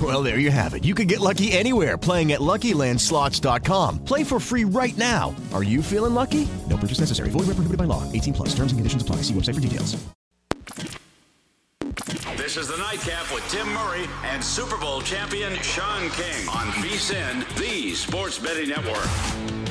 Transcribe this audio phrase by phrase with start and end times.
[0.00, 0.84] Well, there you have it.
[0.84, 4.04] You can get lucky anywhere playing at LuckyLandSlots.com.
[4.04, 5.34] Play for free right now.
[5.52, 6.46] Are you feeling lucky?
[6.68, 7.30] No purchase necessary.
[7.30, 8.04] Void where prohibited by law.
[8.12, 8.48] 18 plus.
[8.50, 9.16] Terms and conditions apply.
[9.22, 9.96] See website for details.
[12.36, 17.46] This is the Nightcap with Tim Murray and Super Bowl champion Sean King on VSIN,
[17.58, 19.67] the Sports Betting Network.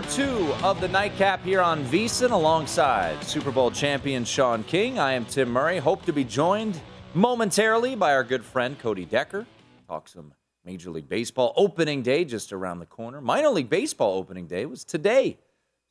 [0.00, 4.98] Hour two of the nightcap here on VSIN alongside Super Bowl champion Sean King.
[4.98, 5.76] I am Tim Murray.
[5.76, 6.80] Hope to be joined
[7.12, 9.44] momentarily by our good friend Cody Decker.
[9.88, 10.32] Talk some
[10.64, 13.20] Major League Baseball opening day just around the corner.
[13.20, 15.36] Minor League Baseball opening day was today.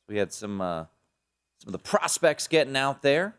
[0.08, 0.86] We had some uh,
[1.58, 3.36] some of the prospects getting out there.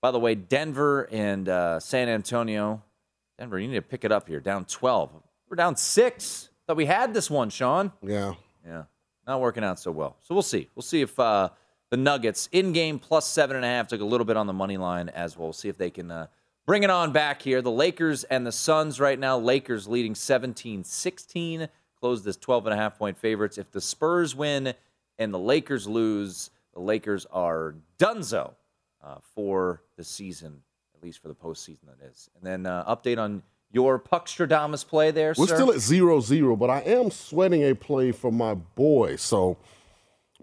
[0.00, 2.82] By the way, Denver and uh, San Antonio.
[3.38, 4.40] Denver, you need to pick it up here.
[4.40, 5.10] Down 12.
[5.50, 6.48] We're down six.
[6.66, 7.92] Thought we had this one, Sean.
[8.02, 8.34] Yeah.
[8.66, 8.84] Yeah.
[9.26, 10.16] Not working out so well.
[10.22, 10.68] So we'll see.
[10.74, 11.50] We'll see if uh,
[11.90, 14.52] the Nuggets in game plus seven and a half took a little bit on the
[14.52, 15.48] money line as well.
[15.48, 16.26] We'll see if they can uh,
[16.66, 17.62] bring it on back here.
[17.62, 19.38] The Lakers and the Suns right now.
[19.38, 21.68] Lakers leading 17 16,
[22.00, 23.58] closed as 12 and a half point favorites.
[23.58, 24.74] If the Spurs win
[25.18, 28.54] and the Lakers lose, the Lakers are donezo
[29.04, 30.62] uh, for the season,
[30.96, 32.28] at least for the postseason, that is.
[32.36, 35.56] And then uh, update on your Puckstradamus play there, We're sir.
[35.56, 39.16] still at zero zero, but I am sweating a play for my boy.
[39.16, 39.56] So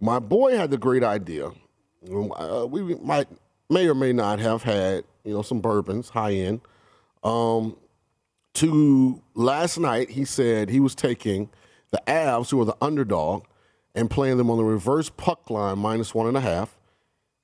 [0.01, 1.51] my boy had the great idea.
[2.11, 3.27] Uh, we might
[3.69, 6.61] may or may not have had you know some bourbons, high end.
[7.23, 7.77] Um,
[8.55, 11.49] to last night, he said he was taking
[11.91, 13.43] the Avs, who are the underdog,
[13.93, 16.77] and playing them on the reverse puck line minus one and a half.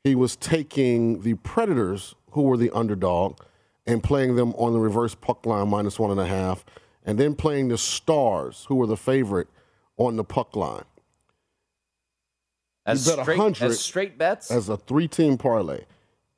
[0.04, 3.40] He was taking the Predators, who were the underdog,
[3.88, 6.66] and playing them on the reverse puck line minus one and a half,
[7.06, 9.48] and then playing the Stars, who were the favorite,
[9.98, 10.84] on the puck line.
[12.86, 14.52] as, he bet straight, 100 as straight bets.
[14.52, 15.86] as a three-team parlay.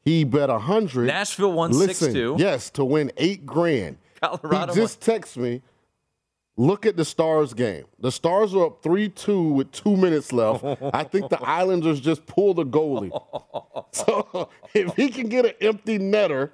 [0.03, 1.08] He bet a hundred.
[1.08, 2.40] Nashville won Listen, 6-2.
[2.40, 3.97] yes, to win eight grand.
[4.22, 5.62] Colorado He just texted me.
[6.59, 7.85] Look at the Stars game.
[8.00, 10.64] The Stars are up three two with two minutes left.
[10.94, 13.12] I think the Islanders just pulled a goalie.
[13.94, 16.52] So if he can get an empty netter,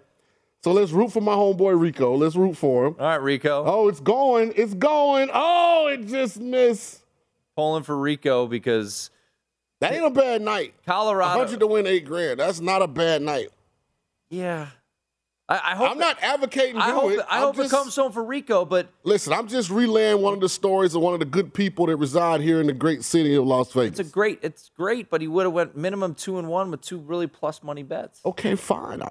[0.63, 2.15] so let's root for my homeboy Rico.
[2.15, 2.95] Let's root for him.
[2.99, 3.63] All right, Rico.
[3.65, 4.53] Oh, it's going.
[4.55, 5.29] It's going.
[5.33, 7.03] Oh, it just missed.
[7.55, 9.11] Pulling for Rico because
[9.81, 10.73] That ain't a bad night.
[10.85, 11.39] Colorado.
[11.39, 12.39] 100 to win eight grand.
[12.39, 13.49] That's not a bad night.
[14.29, 14.67] Yeah.
[15.53, 17.19] I, I hope I'm not advocating I hope, it.
[17.29, 20.33] I I'm hope just- it comes home for Rico, but Listen, I'm just relaying one
[20.33, 23.03] of the stories of one of the good people that reside here in the great
[23.03, 23.99] city of Las Vegas.
[23.99, 26.81] it's a great it's great, but he would have went minimum two and one with
[26.81, 28.19] two really plus money bets.
[28.25, 29.01] okay, fine.
[29.01, 29.09] I-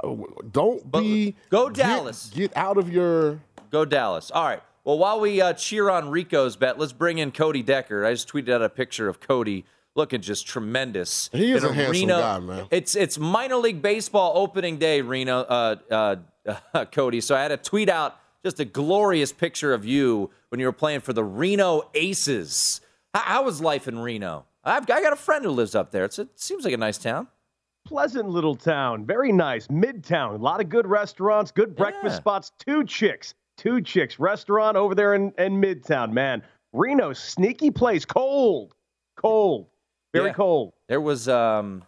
[0.50, 1.36] Don't be.
[1.50, 2.30] go Dallas.
[2.34, 3.40] Get, out of your.
[3.70, 4.30] Go Dallas.
[4.30, 4.62] All right.
[4.84, 8.04] Well, while we uh, cheer on Rico's bet, let's bring in Cody Decker.
[8.04, 11.30] I just tweeted out a picture of Cody looking just tremendous.
[11.32, 12.66] He is in a handsome Reno- guy, man.
[12.72, 16.16] It's it's minor league baseball opening day, Reno, uh, uh,
[16.92, 17.20] Cody.
[17.20, 20.72] So I had to tweet out just a glorious picture of you when you were
[20.72, 22.80] playing for the Reno Aces.
[23.14, 24.46] How, how was life in Reno?
[24.64, 26.04] I've I got a friend who lives up there.
[26.04, 27.28] It's, it seems like a nice town.
[27.84, 30.34] Pleasant little town, very nice, midtown.
[30.34, 32.18] A lot of good restaurants, good breakfast Yeah.
[32.20, 32.52] spots.
[32.64, 36.12] Two chicks, two chicks restaurant over there in, in midtown.
[36.12, 36.42] Man,
[36.72, 38.74] Reno, sneaky place, cold,
[39.16, 39.66] cold,
[40.14, 40.32] very Yeah.
[40.34, 40.74] cold.
[40.88, 41.82] There was um,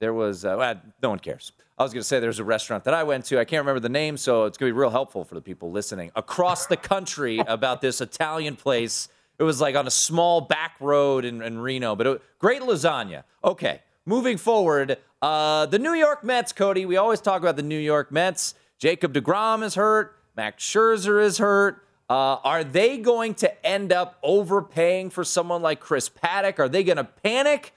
[0.00, 1.52] there was uh, well, no one cares.
[1.78, 3.38] I was going to say there's a restaurant that I went to.
[3.38, 5.70] I can't remember the name, so it's going to be real helpful for the people
[5.70, 9.08] listening across the country about this Italian place.
[9.38, 13.22] It was like on a small back road in, in Reno, but it, great lasagna.
[13.44, 16.84] Okay, moving forward, uh, the New York Mets, Cody.
[16.84, 18.54] We always talk about the New York Mets.
[18.78, 20.16] Jacob DeGrom is hurt.
[20.36, 21.84] Max Scherzer is hurt.
[22.10, 26.58] Uh, are they going to end up overpaying for someone like Chris Paddack?
[26.58, 27.74] Are they going to panic?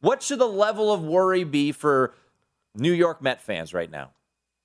[0.00, 2.14] Wh- What should the level of worry be for
[2.74, 4.10] New York Met fans right now?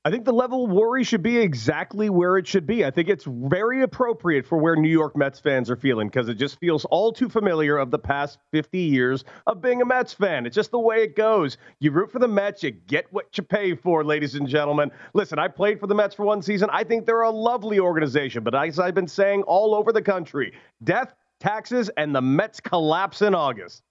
[0.07, 2.85] I think the level of worry should be exactly where it should be.
[2.85, 6.35] I think it's very appropriate for where New York Mets fans are feeling because it
[6.35, 10.45] just feels all too familiar of the past 50 years of being a Mets fan.
[10.45, 11.57] It's just the way it goes.
[11.79, 14.91] You root for the Mets, you get what you pay for, ladies and gentlemen.
[15.15, 16.69] Listen, I played for the Mets for one season.
[16.71, 20.53] I think they're a lovely organization, but as I've been saying all over the country,
[20.83, 23.81] death, taxes, and the Mets collapse in August.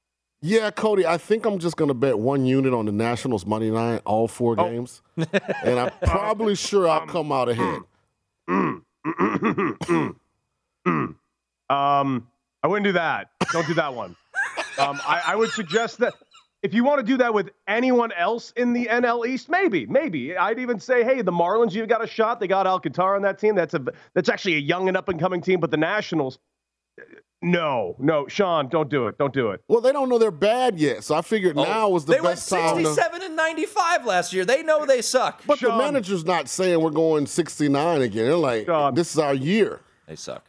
[0.47, 3.71] Yeah, Cody, I think I'm just going to bet one unit on the Nationals money
[3.71, 4.69] line all four Oh.
[4.69, 5.01] games.
[5.17, 7.81] and I'm probably um, sure I'll um, come out ahead.
[8.51, 10.17] Mm, mm,
[10.87, 11.15] mm,
[11.71, 12.29] um,
[12.63, 13.31] I wouldn't do that.
[13.53, 14.17] Don't do that one.
[14.79, 16.13] Um, I, I would suggest that
[16.63, 20.37] if you want to do that with anyone else in the NL East, maybe, maybe
[20.37, 22.39] I'd even say, hey, the Marlins, you've got a shot.
[22.39, 23.55] They got Alcantara on that team.
[23.55, 23.83] That's a
[24.13, 25.59] that's actually a young and up and coming team.
[25.61, 26.39] But the Nationals,
[27.45, 29.19] no, no, Sean, don't do it.
[29.19, 29.61] Don't do it.
[29.69, 31.65] Well, they don't know they're bad yet, so I figured oh.
[31.65, 32.87] now was the Oh, they best went time to.
[32.87, 34.45] 67 and 95 last year.
[34.45, 35.43] They know they suck.
[35.47, 38.25] But the manager's not saying we're going 69 again.
[38.25, 39.81] They're like, this is our year.
[40.07, 40.47] They suck.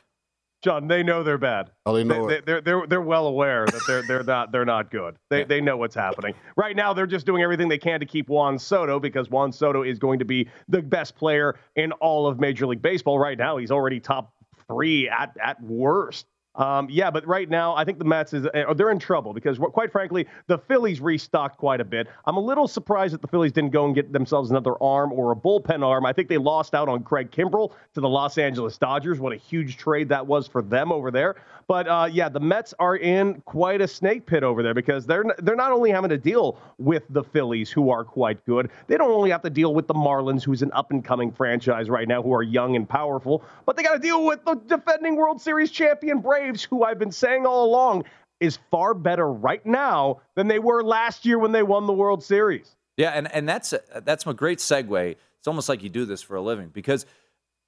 [0.66, 1.70] John, they know they're bad.
[1.86, 2.46] Oh, they know they, it.
[2.48, 5.16] They're they're they're well aware that they're they're not they're not good.
[5.30, 6.92] They they know what's happening right now.
[6.92, 10.18] They're just doing everything they can to keep Juan Soto because Juan Soto is going
[10.18, 13.58] to be the best player in all of Major League Baseball right now.
[13.58, 14.34] He's already top
[14.68, 16.26] three at at worst.
[16.56, 19.58] Um, yeah, but right now I think the Mets is uh, they're in trouble because
[19.58, 22.08] quite frankly the Phillies restocked quite a bit.
[22.26, 25.32] I'm a little surprised that the Phillies didn't go and get themselves another arm or
[25.32, 26.06] a bullpen arm.
[26.06, 29.20] I think they lost out on Craig Kimbrel to the Los Angeles Dodgers.
[29.20, 31.36] What a huge trade that was for them over there.
[31.68, 35.26] But uh, yeah, the Mets are in quite a snake pit over there because they're
[35.40, 38.70] they're not only having to deal with the Phillies, who are quite good.
[38.88, 41.90] They don't only have to deal with the Marlins, who's an up and coming franchise
[41.90, 45.16] right now, who are young and powerful, but they got to deal with the defending
[45.16, 48.06] World Series champion Braves, who I've been saying all along
[48.40, 52.24] is far better right now than they were last year when they won the World
[52.24, 52.76] Series.
[52.98, 55.16] Yeah, and, and that's a, that's a great segue.
[55.40, 57.06] It's almost like you do this for a living because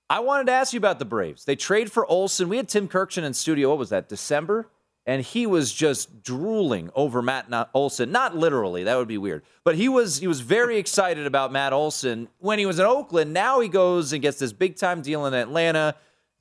[0.09, 1.45] I wanted to ask you about the Braves.
[1.45, 2.49] They trade for Olson.
[2.49, 3.69] We had Tim Kurkjian in studio.
[3.69, 4.07] What was that?
[4.07, 4.69] December,
[5.05, 8.11] and he was just drooling over Matt Olson.
[8.11, 11.73] Not literally, that would be weird, but he was he was very excited about Matt
[11.73, 13.33] Olson when he was in Oakland.
[13.33, 15.95] Now he goes and gets this big time deal in Atlanta.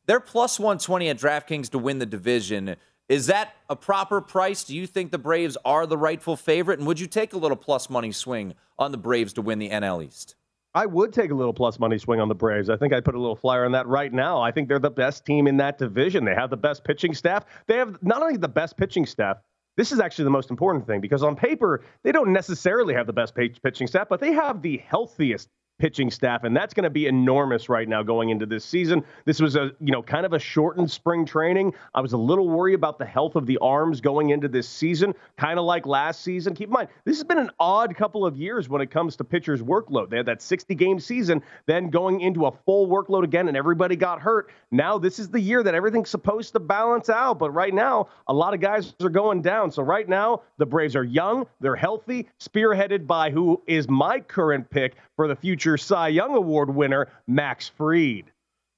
[0.07, 2.77] They're plus 120 at DraftKings to win the division.
[3.09, 4.65] Is that a proper price?
[4.65, 6.79] Do you think the Braves are the rightful favorite?
[6.79, 9.71] And would you take a little plus money swing on the Braves to win the
[9.71, 10.37] NL East?
[10.75, 12.69] I would take a little plus money swing on the Braves.
[12.69, 14.41] I think I'd put a little flyer on that right now.
[14.43, 16.25] I think they're the best team in that division.
[16.25, 17.47] They have the best pitching staff.
[17.67, 19.39] They have not only the best pitching staff,
[19.77, 23.13] this is actually the most important thing because on paper, they don't necessarily have the
[23.13, 26.91] best pitch- pitching staff, but they have the healthiest pitching staff and that's going to
[26.91, 29.05] be enormous right now going into this season.
[29.25, 31.75] This was a, you know, kind of a shortened spring training.
[31.95, 35.15] I was a little worried about the health of the arms going into this season,
[35.37, 36.55] kind of like last season.
[36.55, 39.25] Keep in mind, this has been an odd couple of years when it comes to
[39.25, 40.09] pitchers' workload.
[40.09, 43.97] They had that 60 game season, then going into a full workload again and everybody
[43.97, 44.51] got hurt.
[44.71, 48.33] Now this is the year that everything's supposed to balance out, but right now a
[48.33, 49.71] lot of guys are going down.
[49.71, 54.71] So right now the Braves are young, they're healthy, spearheaded by who is my current
[54.71, 58.31] pick for the future Cy Young Award winner, Max Fried.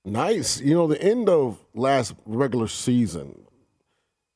[0.04, 0.60] Nice.
[0.60, 3.44] You know, the end of last regular season,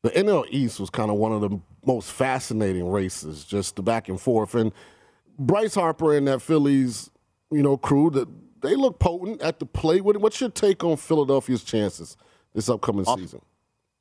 [0.02, 4.08] the NL East was kind of one of the most fascinating races, just the back
[4.08, 4.54] and forth.
[4.54, 4.72] And
[5.38, 7.10] Bryce Harper and that Phillies,
[7.50, 8.28] you know, crew, that
[8.60, 10.04] they look potent at the plate.
[10.04, 12.16] What, what's your take on Philadelphia's chances
[12.54, 13.40] this upcoming Off- season?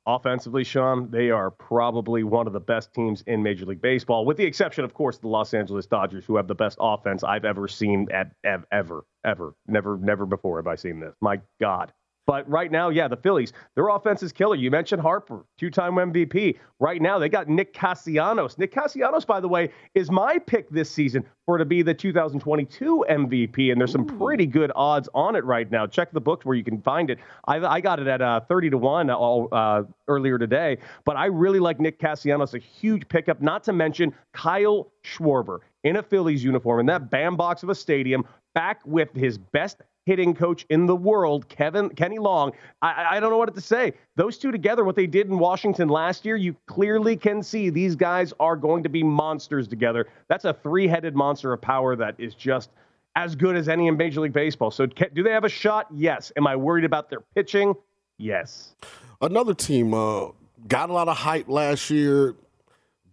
[0.06, 4.36] Offensively, Sean, they are probably one of the best teams in Major League Baseball, with
[4.36, 7.68] the exception, of course, the Los Angeles Dodgers, who have the best offense I've ever
[7.68, 11.14] seen at ev- ever, ever, never, never before have I seen this.
[11.20, 11.92] My God,
[12.26, 14.54] But right now, yeah, the Phillies, their offense is killer.
[14.54, 16.58] You mentioned Harper, two-time MVP.
[16.78, 18.58] Right now, they got Nick Castellanos.
[18.58, 23.04] Nick Castellanos, by the way, is my pick this season for to be the 2022
[23.10, 25.86] MVP, and there's some pretty good odds on it right now.
[25.86, 27.18] Check the books where you can find it.
[27.46, 31.26] I, I got it at uh, 30 to one all uh, earlier today, but I
[31.26, 33.42] really like Nick Castellanos, a huge pickup.
[33.42, 38.24] Not to mention Kyle Schwarber in a Phillies uniform in that bandbox of a stadium,
[38.54, 42.52] back with his best hitting coach in the world, Kevin Kenny Long.
[42.80, 43.92] I, I don't know what to say.
[44.16, 47.94] Those two together, what they did in Washington last year, you clearly can see these
[47.94, 50.08] guys are going to be monsters together.
[50.28, 52.70] That's a three-headed monster of power that is just
[53.14, 54.70] as good as any in Major League Baseball.
[54.70, 55.86] So, do they have a shot?
[55.94, 56.32] Yes.
[56.36, 57.74] Am I worried about their pitching?
[58.18, 58.74] Yes.
[59.20, 60.28] Another team uh,
[60.66, 62.34] got a lot of hype last year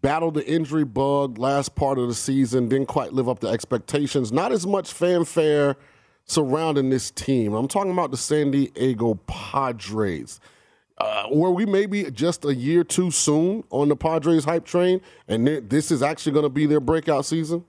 [0.01, 4.31] battled the injury bug last part of the season, didn't quite live up to expectations.
[4.31, 5.75] Not as much fanfare
[6.25, 7.53] surrounding this team.
[7.53, 10.39] I'm talking about the San Diego Padres.
[10.97, 15.47] Uh, were we maybe just a year too soon on the Padres hype train, and
[15.47, 17.63] this is actually going to be their breakout season?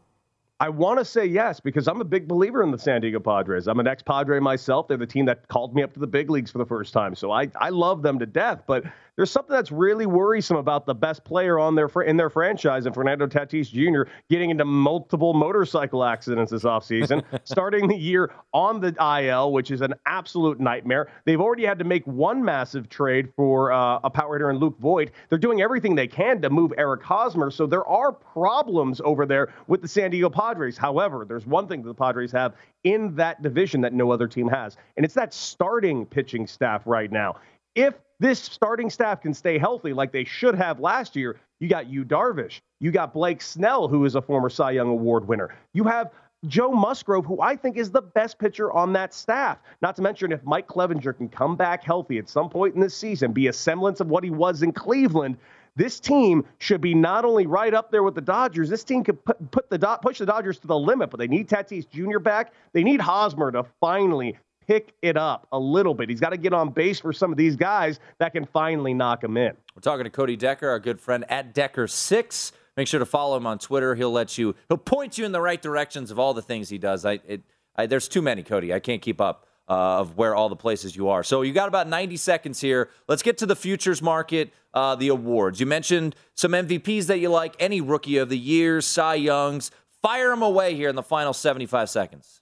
[0.59, 3.67] I want to say yes because I'm a big believer in the San Diego Padres.
[3.67, 4.89] I'm an ex Padre myself.
[4.89, 7.15] They're the team that called me up to the big leagues for the first time.
[7.15, 8.65] So I, I love them to death.
[8.67, 8.85] But
[9.21, 12.95] there's something that's really worrisome about the best player on their in their franchise and
[12.95, 14.11] Fernando Tatis Jr.
[14.31, 19.83] getting into multiple motorcycle accidents this offseason, starting the year on the IL, which is
[19.83, 21.11] an absolute nightmare.
[21.27, 24.79] They've already had to make one massive trade for uh, a power hitter in Luke
[24.79, 25.11] Voit.
[25.29, 29.53] They're doing everything they can to move Eric Hosmer, so there are problems over there
[29.67, 30.79] with the San Diego Padres.
[30.79, 34.49] However, there's one thing that the Padres have in that division that no other team
[34.49, 37.37] has, and it's that starting pitching staff right now.
[37.75, 41.89] If this starting staff can stay healthy like they should have last year, you got
[41.89, 45.55] Yu Darvish, you got Blake Snell, who is a former Cy Young Award winner.
[45.73, 46.13] You have
[46.47, 49.59] Joe Musgrove, who I think is the best pitcher on that staff.
[49.83, 52.97] Not to mention, if Mike Clevinger can come back healthy at some point in this
[52.97, 55.37] season, be a semblance of what he was in Cleveland,
[55.77, 58.69] this team should be not only right up there with the Dodgers.
[58.69, 61.49] This team could put, put the push the Dodgers to the limit, but they need
[61.49, 62.19] Tatis Jr.
[62.19, 62.53] back.
[62.73, 64.37] They need Hosmer to finally
[64.71, 66.09] pick it up a little bit.
[66.09, 69.25] He's got to get on base for some of these guys that can finally knock
[69.25, 69.53] him in.
[69.75, 72.53] We're talking to Cody Decker, our good friend at Decker6.
[72.77, 73.97] Make sure to follow him on Twitter.
[73.97, 76.79] He'll let you, he'll point you in the right directions of all the things he
[76.79, 77.05] does.
[77.05, 77.43] I, it,
[77.75, 78.73] I there's too many, Cody.
[78.73, 79.47] I can't keep up.
[79.69, 81.23] Uh, of where all the places you are.
[81.23, 82.91] So you got about 90 seconds here.
[83.07, 85.61] Let's get to the futures market, uh, the awards.
[85.61, 89.71] You mentioned some MVPs that you like, any rookie of the year, Cy Youngs.
[90.03, 92.40] Fire them away here in the final 75 seconds.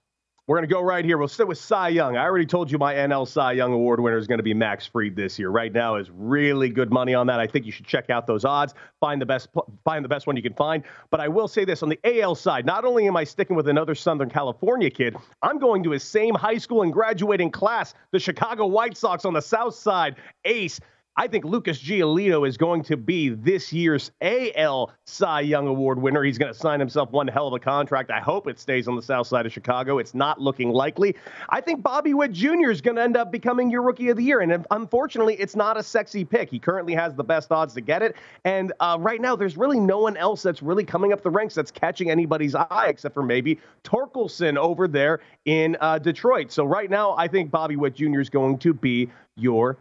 [0.48, 1.18] We're going to go right here.
[1.18, 2.16] We'll sit with Cy Young.
[2.16, 4.86] I already told you my NL Cy Young Award winner is going to be Max
[4.86, 5.50] Fried this year.
[5.50, 7.38] Right now is really good money on that.
[7.38, 8.72] I think you should check out those odds.
[8.98, 9.50] Find the best
[9.84, 10.84] find the best one you can find.
[11.10, 13.68] But I will say this on the AL side, not only am I sticking with
[13.68, 18.18] another Southern California kid, I'm going to his same high school and graduating class, the
[18.18, 20.16] Chicago White Sox on the South Side.
[20.46, 20.80] Ace
[21.18, 26.22] I think Lucas Giolito is going to be this year's AL Cy Young Award winner.
[26.22, 28.12] He's going to sign himself one hell of a contract.
[28.12, 29.98] I hope it stays on the south side of Chicago.
[29.98, 31.16] It's not looking likely.
[31.48, 32.70] I think Bobby Witt Jr.
[32.70, 34.42] is going to end up becoming your rookie of the year.
[34.42, 36.50] And unfortunately, it's not a sexy pick.
[36.50, 38.14] He currently has the best odds to get it.
[38.44, 41.52] And uh, right now, there's really no one else that's really coming up the ranks
[41.52, 46.52] that's catching anybody's eye except for maybe Torkelson over there in uh, Detroit.
[46.52, 48.20] So right now, I think Bobby Witt Jr.
[48.20, 49.78] is going to be your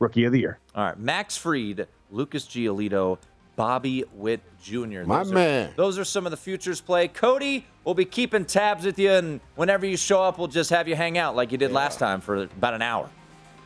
[0.00, 0.58] Rookie of the Year.
[0.74, 3.18] All right, Max Fried, Lucas Giolito,
[3.54, 5.02] Bobby Witt Jr.
[5.04, 5.72] My those man.
[5.76, 7.08] Those are some of the futures play.
[7.08, 10.88] Cody, we'll be keeping tabs with you, and whenever you show up, we'll just have
[10.88, 11.76] you hang out like you did yeah.
[11.76, 13.08] last time for about an hour.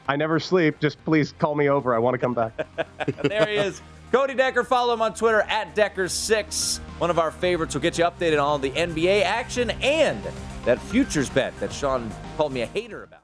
[0.08, 0.80] I never sleep.
[0.80, 1.94] Just please call me over.
[1.94, 2.52] I want to come back.
[3.22, 3.80] there he is.
[4.12, 6.78] Cody Decker, follow him on Twitter at Decker6.
[6.98, 10.22] One of our favorites will get you updated on all the NBA action and
[10.64, 13.23] that futures bet that Sean called me a hater about.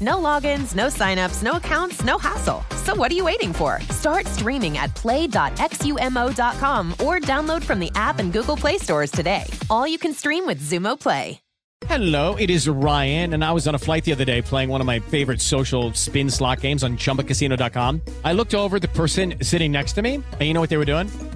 [0.00, 2.64] No logins, no signups, no accounts, no hassle.
[2.84, 3.80] So what are you waiting for?
[3.90, 9.44] Start streaming at play.xumo.com or download from the app and Google Play stores today.
[9.68, 11.40] All you can stream with Xumo Play.
[11.86, 14.82] Hello, it is Ryan, and I was on a flight the other day playing one
[14.82, 18.02] of my favorite social spin slot games on chumbacasino.com.
[18.22, 20.84] I looked over the person sitting next to me, and you know what they were
[20.84, 21.08] doing?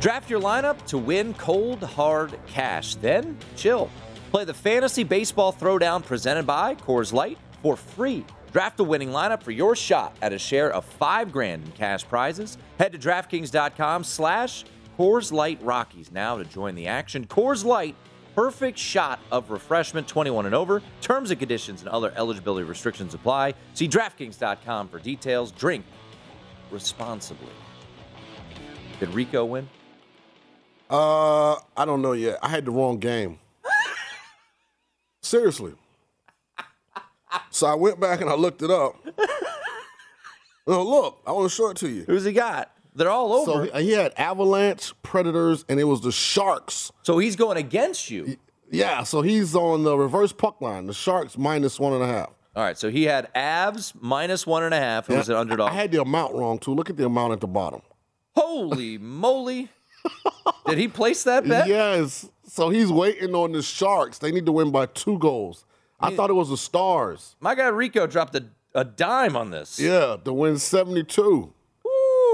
[0.00, 2.94] Draft your lineup to win cold, hard cash.
[2.94, 3.90] Then chill.
[4.30, 8.24] Play the Fantasy Baseball Throwdown presented by Coors Light for free.
[8.50, 12.08] Draft a winning lineup for your shot at a share of five grand in cash
[12.08, 12.56] prizes.
[12.78, 14.64] Head to DraftKings.com slash
[14.98, 17.26] Coors Light Rockies now to join the action.
[17.26, 17.94] Coors Light,
[18.34, 20.80] perfect shot of refreshment, 21 and over.
[21.02, 23.52] Terms and conditions and other eligibility restrictions apply.
[23.74, 25.52] See DraftKings.com for details.
[25.52, 25.84] Drink
[26.70, 27.52] responsibly.
[28.98, 29.68] Did Rico win?
[30.90, 32.38] Uh, I don't know yet.
[32.42, 33.38] I had the wrong game.
[35.22, 35.72] Seriously.
[37.50, 38.96] So I went back and I looked it up.
[40.66, 42.04] No, look, I want to show it to you.
[42.06, 42.72] Who's he got?
[42.94, 43.68] They're all over.
[43.68, 46.90] So he, had Avalanche, Predators, and it was the Sharks.
[47.02, 48.36] So he's going against you.
[48.70, 50.86] Yeah, so he's on the reverse puck line.
[50.86, 52.30] The Sharks minus one and a half.
[52.56, 55.06] All right, so he had Avs minus one and a half.
[55.06, 55.70] Who was an underdog?
[55.70, 56.74] I had the amount wrong too.
[56.74, 57.82] Look at the amount at the bottom.
[58.34, 59.68] Holy moly!
[60.66, 61.68] Did he place that bet?
[61.68, 62.28] Yes.
[62.46, 64.18] So he's waiting on the Sharks.
[64.18, 65.64] They need to win by two goals.
[66.00, 67.36] I thought it was the Stars.
[67.40, 69.78] My guy Rico dropped a, a dime on this.
[69.78, 71.22] Yeah, to win 72.
[71.22, 71.52] Woo!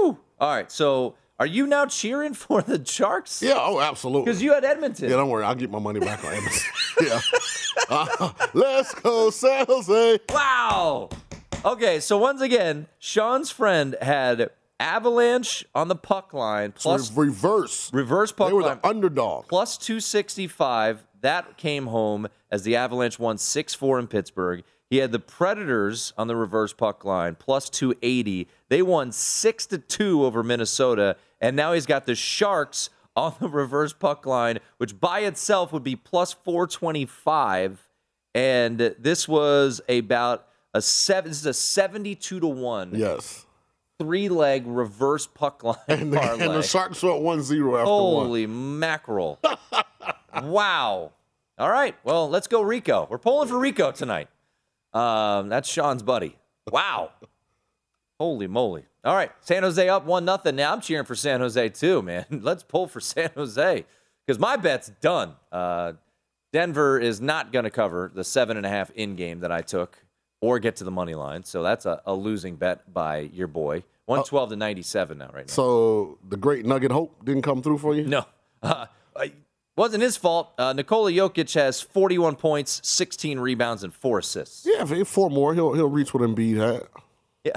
[0.09, 3.41] All right, so are you now cheering for the Sharks?
[3.41, 4.25] Yeah, oh, absolutely.
[4.25, 5.09] Because you had Edmonton.
[5.09, 5.43] Yeah, don't worry.
[5.43, 6.61] I'll get my money back on Edmonton.
[7.03, 7.21] yeah.
[7.89, 10.19] Uh, let's go, San Jose.
[10.29, 11.09] Wow.
[11.65, 17.91] Okay, so once again, Sean's friend had Avalanche on the puck line plus so reverse.
[17.93, 18.79] Reverse puck They were line.
[18.81, 19.47] the underdog.
[19.47, 21.05] Plus 265.
[21.21, 24.63] That came home as the Avalanche won 6 4 in Pittsburgh.
[24.89, 28.47] He had the Predators on the reverse puck line plus 280.
[28.69, 31.17] They won 6 to 2 over Minnesota.
[31.41, 35.83] And now he's got the Sharks on the reverse puck line, which by itself would
[35.83, 37.89] be plus 425.
[38.35, 41.31] And this was about a seven.
[41.31, 43.46] This is a 72 to 1 Yes.
[43.99, 46.45] Three leg reverse puck line And the, parlay.
[46.45, 47.85] and the Sharks went 1 0 after one.
[47.85, 49.39] Holy mackerel.
[50.43, 51.11] wow.
[51.57, 51.95] All right.
[52.03, 53.07] Well, let's go Rico.
[53.09, 54.29] We're pulling for Rico tonight.
[54.93, 56.37] Um, that's Sean's buddy.
[56.71, 57.11] Wow.
[58.19, 58.85] Holy moly.
[59.03, 59.31] All right.
[59.41, 60.55] San Jose up 1 nothing.
[60.55, 62.25] Now I'm cheering for San Jose too, man.
[62.31, 63.85] Let's pull for San Jose
[64.25, 65.33] because my bet's done.
[65.51, 65.93] Uh,
[66.53, 69.61] Denver is not going to cover the seven and a half in game that I
[69.61, 69.97] took
[70.41, 71.43] or get to the money line.
[71.43, 73.83] So that's a, a losing bet by your boy.
[74.05, 75.51] 112 to 97 now, right now.
[75.53, 78.05] So the great Nugget Hope didn't come through for you?
[78.05, 78.25] No.
[78.63, 79.27] Uh,
[79.75, 80.51] wasn't his fault.
[80.57, 84.65] Uh, Nikola Jokic has 41 points, 16 rebounds, and four assists.
[84.65, 86.87] Yeah, if he four more, he'll he'll reach what Embiid had.
[87.43, 87.51] Yeah.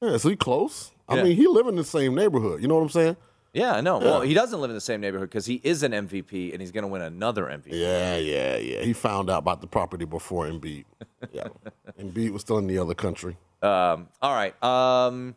[0.00, 0.90] Yeah, so he close.
[1.08, 1.24] I Yeah.
[1.24, 2.62] mean, he live in the same neighborhood.
[2.62, 3.16] You know what I'm saying?
[3.54, 4.00] Yeah, I know.
[4.00, 4.04] Yeah.
[4.06, 6.70] Well, he doesn't live in the same neighborhood because he is an MVP and he's
[6.72, 7.66] going to win another MVP.
[7.68, 8.80] Yeah, yeah, yeah.
[8.80, 10.84] He found out about the property before Embiid.
[11.32, 11.48] Yeah,
[12.00, 13.36] Embiid was still in the other country.
[13.62, 14.60] Um, all right.
[14.62, 15.36] Um,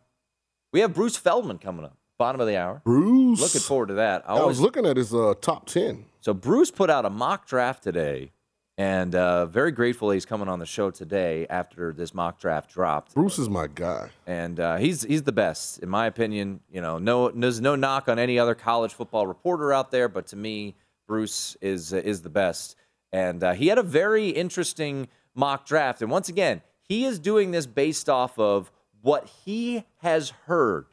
[0.73, 2.81] we have Bruce Feldman coming up, bottom of the hour.
[2.83, 4.23] Bruce, Looking forward to that.
[4.27, 6.05] I I was looking at his uh, top ten.
[6.21, 8.31] so Bruce put out a mock draft today,
[8.77, 13.13] and uh, very grateful he's coming on the show today after this mock draft dropped.
[13.13, 14.09] Bruce is my guy.
[14.27, 16.59] and uh, he's he's the best in my opinion.
[16.71, 20.27] You know, no there's no knock on any other college football reporter out there, but
[20.27, 20.75] to me,
[21.07, 22.75] Bruce is is the best.
[23.11, 26.01] And uh, he had a very interesting mock draft.
[26.01, 30.87] And once again, he is doing this based off of what he has heard.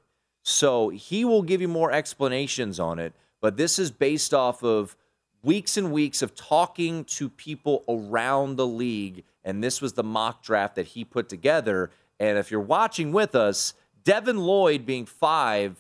[0.45, 3.13] So he will give you more explanations on it.
[3.41, 4.97] But this is based off of
[5.43, 9.25] weeks and weeks of talking to people around the league.
[9.45, 11.91] And this was the mock draft that he put together.
[12.21, 13.75] And if you're watching with us,
[14.05, 15.77] Devin Lloyd being five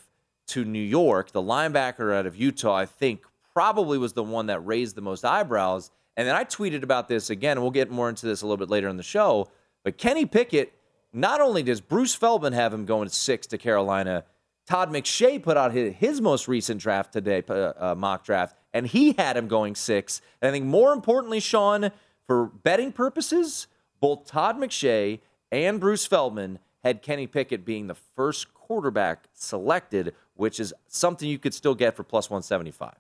[0.48, 3.22] to New York, the linebacker out of Utah, I think
[3.52, 5.90] probably was the one that raised the most eyebrows.
[6.16, 8.70] And then I tweeted about this again, we'll get more into this a little bit
[8.70, 9.48] later in the show.
[9.84, 10.72] But Kenny Pickett,
[11.12, 14.24] not only does Bruce Feldman have him going six to Carolina,
[14.66, 18.86] Todd McShay put out his, his most recent draft today, uh, uh, mock draft, and
[18.86, 20.20] he had him going six.
[20.40, 21.90] And I think more importantly, Sean,
[22.26, 23.66] for betting purposes,
[24.00, 30.58] both Todd McShay and Bruce Feldman had Kenny Pickett being the first quarterback selected, which
[30.58, 32.94] is something you could still get for plus 175.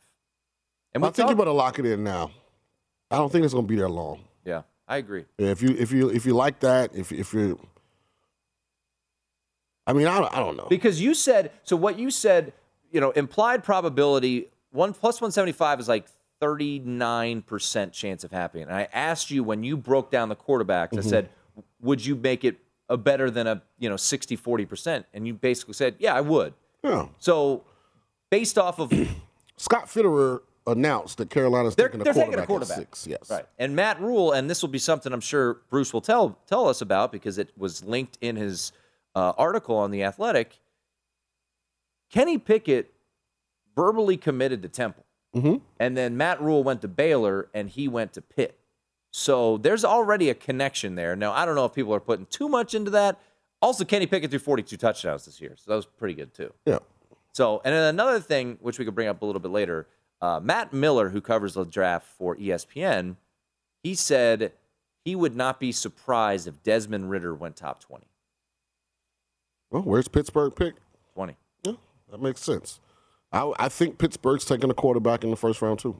[0.94, 2.30] And I we think you talk- better lock it in now.
[3.10, 4.20] I don't think it's going to be there long.
[4.44, 5.24] Yeah, I agree.
[5.38, 7.58] Yeah, If you if you if you like that, if if you,
[9.86, 10.66] I mean, I don't, I don't know.
[10.70, 11.76] Because you said so.
[11.76, 12.52] What you said,
[12.90, 16.06] you know, implied probability one plus one seventy five is like
[16.40, 18.64] thirty nine percent chance of happening.
[18.64, 21.04] And I asked you when you broke down the quarterbacks, I Mhm.
[21.08, 21.28] said,
[21.80, 22.58] would you make it
[22.88, 25.06] a better than a you know 60 40 percent?
[25.14, 26.54] And you basically said, yeah, I would.
[26.82, 27.06] Yeah.
[27.18, 27.64] So
[28.30, 28.92] based off of
[29.56, 32.78] Scott Fitterer announced that Carolina's they're, taking a they're quarterback, taking a quarterback.
[32.78, 33.06] at six.
[33.06, 33.30] Yes.
[33.30, 33.44] Right.
[33.58, 36.80] And Matt Rhule, and this will be something I'm sure Bruce will tell tell us
[36.80, 38.72] about because it was linked in his
[39.14, 40.58] uh, article on the Athletic.
[42.10, 42.91] Kenny Pickett
[43.74, 45.04] verbally committed to Temple,
[45.34, 45.56] mm-hmm.
[45.78, 48.58] and then Matt Rhule went to Baylor, and he went to Pitt.
[49.10, 51.14] So there's already a connection there.
[51.14, 53.20] Now I don't know if people are putting too much into that.
[53.60, 56.52] Also, Kenny Pickett threw 42 touchdowns this year, so that was pretty good too.
[56.66, 56.80] Yeah.
[57.32, 59.86] So, and then another thing, which we could bring up a little bit later,
[60.20, 63.16] uh, Matt Miller, who covers the draft for ESPN,
[63.82, 64.52] he said
[65.04, 68.06] he would not be surprised if Desmond Ridder went top 20.
[69.70, 70.74] Well, where's Pittsburgh pick?
[71.14, 71.36] 20.
[71.64, 71.72] Yeah,
[72.10, 72.78] that makes sense.
[73.32, 75.96] I, I think Pittsburgh's taking a quarterback in the first round too.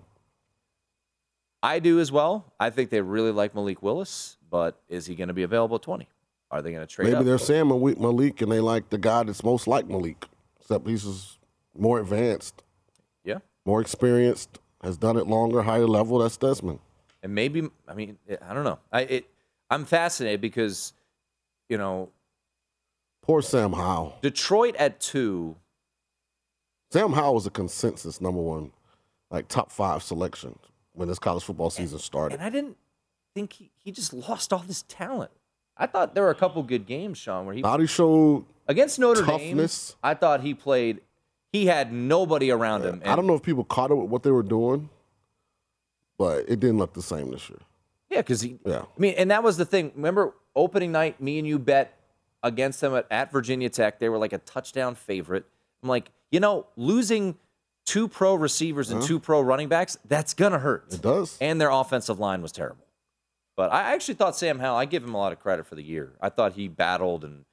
[1.62, 2.52] I do as well.
[2.58, 5.82] I think they really like Malik Willis, but is he going to be available at
[5.82, 6.08] 20?
[6.50, 7.24] Are they going to trade Maybe up?
[7.24, 10.26] they're saying Malik, Malik, and they like the guy that's most like Malik,
[10.60, 11.38] except he's
[11.78, 12.62] more advanced,
[13.24, 13.38] Yeah.
[13.64, 16.18] more experienced, has done it longer, higher level.
[16.18, 16.80] That's Desmond.
[17.22, 18.80] And maybe, I mean, I don't know.
[18.92, 19.30] I, it,
[19.70, 20.92] I'm fascinated because,
[21.68, 22.10] you know,
[23.22, 24.18] Poor Sam Howell.
[24.20, 25.54] Detroit at two.
[26.92, 28.70] Sam Howell was a consensus number one,
[29.30, 30.58] like top five selection
[30.92, 32.34] when this college football season started.
[32.34, 32.76] And I didn't
[33.34, 35.30] think he, he just lost all this talent.
[35.74, 39.24] I thought there were a couple good games, Sean, where he he showed against Notre
[39.24, 39.88] toughness.
[39.88, 39.96] Dame.
[40.02, 41.00] I thought he played.
[41.50, 43.00] He had nobody around him.
[43.06, 44.90] I don't know if people caught it with what they were doing,
[46.18, 47.58] but it didn't look the same this year.
[48.10, 48.58] Yeah, because he.
[48.66, 48.82] Yeah.
[48.82, 49.92] I mean, and that was the thing.
[49.94, 51.98] Remember opening night, me and you bet
[52.42, 53.98] against them at, at Virginia Tech.
[53.98, 55.46] They were like a touchdown favorite.
[55.82, 57.36] I'm like, you know, losing
[57.84, 59.06] two pro receivers and Huh?
[59.06, 60.86] two pro running backs, that's gonna hurt.
[60.92, 61.38] It does.
[61.40, 62.84] And their offensive line was terrible.
[63.54, 65.82] But I actually thought Sam Howell, I give him a lot of credit for the
[65.82, 66.14] year.
[66.20, 67.44] I thought he battled and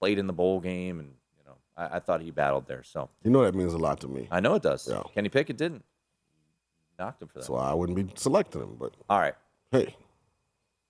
[0.00, 1.08] played in the bowl game, and
[1.38, 2.82] you know, I, I thought he battled there.
[2.82, 4.26] So You know that means a lot to me.
[4.30, 4.88] I know it does.
[4.90, 5.02] Yeah.
[5.14, 5.84] Kenny Pickett didn't.
[6.98, 7.44] Knocked him for that.
[7.44, 8.76] So I wouldn't be selecting him.
[8.78, 9.34] But All right.
[9.70, 9.94] hey,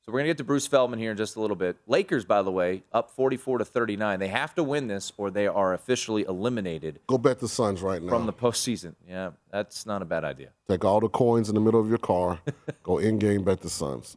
[0.06, 1.76] So we're gonna get to Bruce Feldman here in just a little bit.
[1.88, 4.20] Lakers, by the way, up 44 to 39.
[4.20, 8.00] They have to win this, or they are officially eliminated go bet the Suns right
[8.00, 8.08] now.
[8.08, 8.94] from the postseason.
[9.08, 10.50] Yeah, that's not a bad idea.
[10.68, 12.38] Take all the coins in the middle of your car,
[12.84, 14.16] go in game, bet the Suns.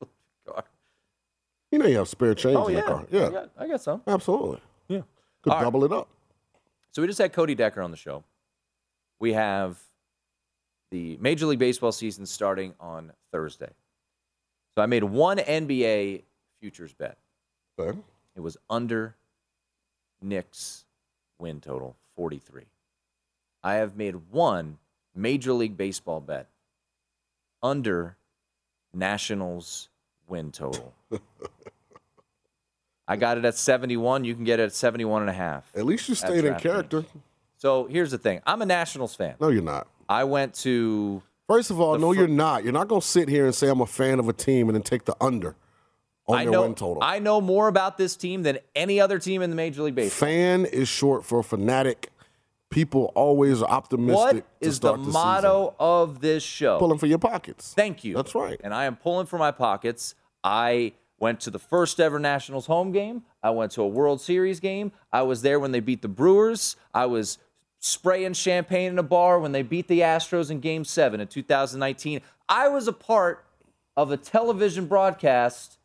[1.72, 3.06] You know you have spare change oh in yeah, the car.
[3.12, 4.02] I Yeah, got, I got some.
[4.08, 4.58] absolutely.
[4.88, 5.02] Yeah.
[5.42, 5.64] Could All right.
[5.64, 6.08] double it up.
[6.90, 8.24] So we just had Cody Decker on the show.
[9.20, 9.78] We have
[10.90, 13.70] the Major League Baseball season starting on Thursday.
[14.80, 16.22] So I made one NBA
[16.58, 17.18] futures bet.
[17.78, 17.98] Okay.
[18.34, 19.14] It was under
[20.22, 20.86] Knicks
[21.38, 22.62] win total 43.
[23.62, 24.78] I have made one
[25.14, 26.48] Major League Baseball bet
[27.62, 28.16] under
[28.94, 29.90] Nationals
[30.26, 30.94] win total.
[33.06, 34.24] I got it at 71.
[34.24, 35.70] You can get it at 71 and a half.
[35.76, 37.04] At least you stayed in character.
[37.58, 38.40] So here's the thing.
[38.46, 39.34] I'm a Nationals fan.
[39.40, 39.88] No, you're not.
[40.08, 42.62] I went to First of all, The no, you're not.
[42.62, 44.76] You're not going to sit here and say I'm a fan of a team and
[44.76, 45.56] then take the under
[46.28, 47.02] on I their know win total.
[47.02, 50.28] I know more about this team than any other team in the Major League Baseball.
[50.28, 52.10] Fan is short for fanatic.
[52.70, 54.44] People always are optimistic.
[54.44, 56.78] What is the the motto of this show?
[56.78, 57.74] Pulling for your pockets.
[57.74, 58.14] Thank you.
[58.14, 58.60] That's right.
[58.62, 60.14] And I am pulling for my pockets.
[60.44, 63.24] I went to the first ever Nationals home game.
[63.42, 64.92] I went to a World Series game.
[65.12, 66.76] I was there when they beat the Brewers.
[66.94, 67.38] I was
[67.90, 72.20] spraying champagne in a bar when they beat the Astros in game seven in 2019.
[72.48, 73.44] I was a part
[73.96, 75.78] of a television broadcast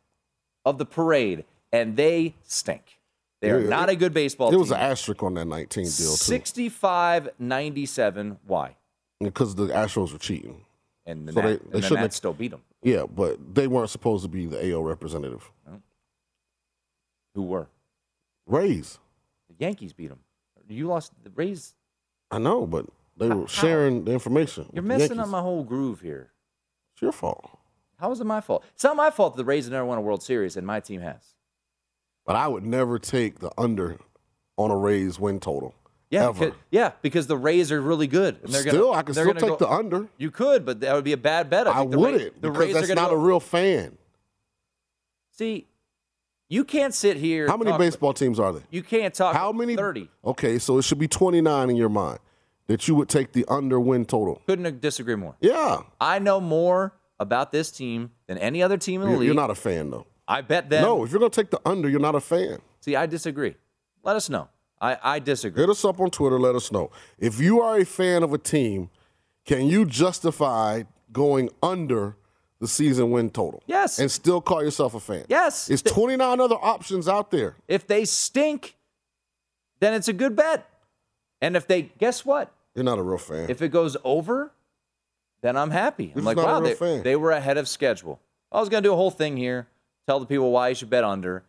[0.64, 2.98] of the parade, and they stink.
[3.40, 4.58] They are Yeah, not it- a good baseball team.
[4.58, 4.70] There team.
[4.70, 6.16] was an asterisk on that 19 deal, too.
[6.16, 8.38] 65 97.
[8.46, 8.76] Why?
[9.20, 10.62] Because the Astros were cheating.
[11.06, 12.62] And the, So Nat, they- they the shouldn't Nats have- still beat them.
[12.82, 15.50] Yeah, but they weren't supposed to be the AO representative.
[15.70, 15.80] Oh.
[17.34, 17.68] Who were?
[18.46, 18.98] Rays.
[19.48, 20.20] The Yankees beat them.
[20.68, 21.74] You lost the Rays.
[22.36, 22.84] I know, but
[23.16, 24.66] they were sharing the information.
[24.74, 26.32] You're with the messing up my whole groove here.
[26.92, 27.48] It's your fault.
[27.98, 28.62] How is it my fault?
[28.74, 30.80] It's not my fault that the Rays have never won a World Series and my
[30.80, 31.22] team has.
[32.26, 33.96] But I would never take the under
[34.58, 35.74] on a Rays win total.
[36.10, 36.46] Yeah, Ever.
[36.46, 38.36] because, yeah, because the Rays are really good.
[38.44, 40.08] And they're Still, gonna, I could still take go- the under.
[40.18, 41.66] You could, but that would be a bad bet.
[41.66, 43.96] I, I the wouldn't the because Rays that's are not go- a real fan.
[45.32, 45.66] See,
[46.50, 47.48] you can't sit here.
[47.48, 48.62] How many talk- baseball teams are there?
[48.70, 49.34] You can't talk.
[49.34, 49.74] How many?
[49.74, 50.10] Thirty.
[50.22, 52.18] Okay, so it should be 29 in your mind
[52.66, 54.42] that you would take the under win total.
[54.46, 55.36] Couldn't disagree more.
[55.40, 55.82] Yeah.
[56.00, 59.26] I know more about this team than any other team in the You're, league.
[59.26, 60.06] you're not a fan, though.
[60.28, 60.82] I bet them.
[60.82, 62.58] No, if you're going to take the under, you're not a fan.
[62.80, 63.54] See, I disagree.
[64.02, 64.48] Let us know.
[64.80, 65.62] I, I disagree.
[65.62, 66.38] Hit us up on Twitter.
[66.38, 66.90] Let us know.
[67.18, 68.90] If you are a fan of a team,
[69.46, 72.16] can you justify going under
[72.60, 73.62] the season win total?
[73.66, 73.98] Yes.
[73.98, 75.24] And still call yourself a fan?
[75.28, 75.70] Yes.
[75.70, 77.56] It's 29 other options out there.
[77.68, 78.76] If they stink,
[79.80, 80.68] then it's a good bet.
[81.40, 82.52] And if they, guess what?
[82.76, 83.50] You're not a real fan.
[83.50, 84.52] If it goes over,
[85.40, 86.12] then I'm happy.
[86.14, 88.20] I'm You're like, just not a wow, they, they were ahead of schedule.
[88.52, 89.66] I was going to do a whole thing here,
[90.06, 91.42] tell the people why you should bet under.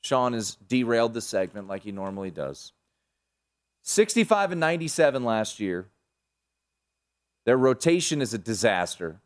[0.00, 2.72] Sean has derailed the segment like he normally does.
[3.82, 5.86] 65 and 97 last year.
[7.44, 9.20] Their rotation is a disaster.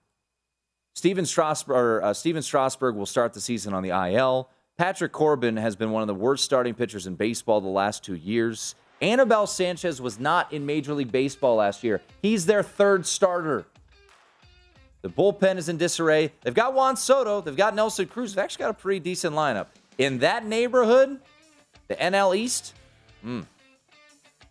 [0.95, 4.49] Stephen Strasburg, or, uh, Stephen Strasburg will start the season on the IL.
[4.77, 8.15] Patrick Corbin has been one of the worst starting pitchers in baseball the last two
[8.15, 8.75] years.
[9.05, 12.01] Anibal Sanchez was not in Major League Baseball last year.
[12.23, 13.67] He's their third starter.
[15.03, 16.33] The bullpen is in disarray.
[16.43, 17.43] They've got Juan Soto.
[17.43, 18.35] They've got Nelson Cruz.
[18.35, 19.67] They've actually got a pretty decent lineup.
[19.99, 21.21] In that neighborhood,
[21.89, 22.73] the NL East,
[23.21, 23.43] hmm,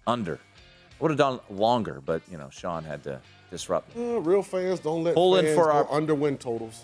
[0.05, 0.39] under.
[0.99, 3.97] Would have done longer, but you know Sean had to disrupt.
[3.97, 6.83] Uh, real fans don't let Pull in fans for our- under win totals.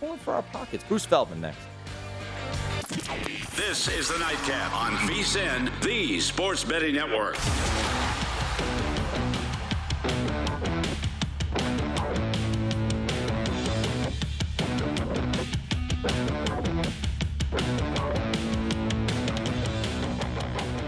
[0.00, 0.82] Pulling for our pockets.
[0.88, 1.60] Bruce Feldman next.
[3.68, 7.36] This is the Nightcap on VSIN, the Sports Betting Network.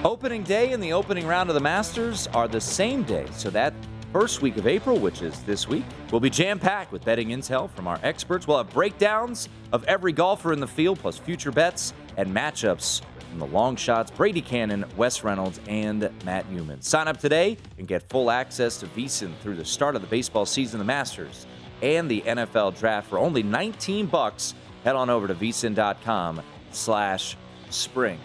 [0.04, 3.72] Opening day and the opening round of the Masters are the same day, so that
[4.12, 7.70] first week of April, which is this week, will be jam packed with betting intel
[7.70, 8.48] from our experts.
[8.48, 13.40] We'll have breakdowns of every golfer in the field, plus future bets and matchups from
[13.40, 16.80] the long shots Brady Kannon, Wes Reynolds, and Matt Newman.
[16.82, 20.46] Sign up today and get full access to VSIN through the start of the baseball
[20.46, 21.46] season, the Masters,
[21.82, 24.54] and the NFL Draft for only 19 bucks.
[24.84, 27.36] Head on over to vsin.com slash
[27.70, 28.20] spring.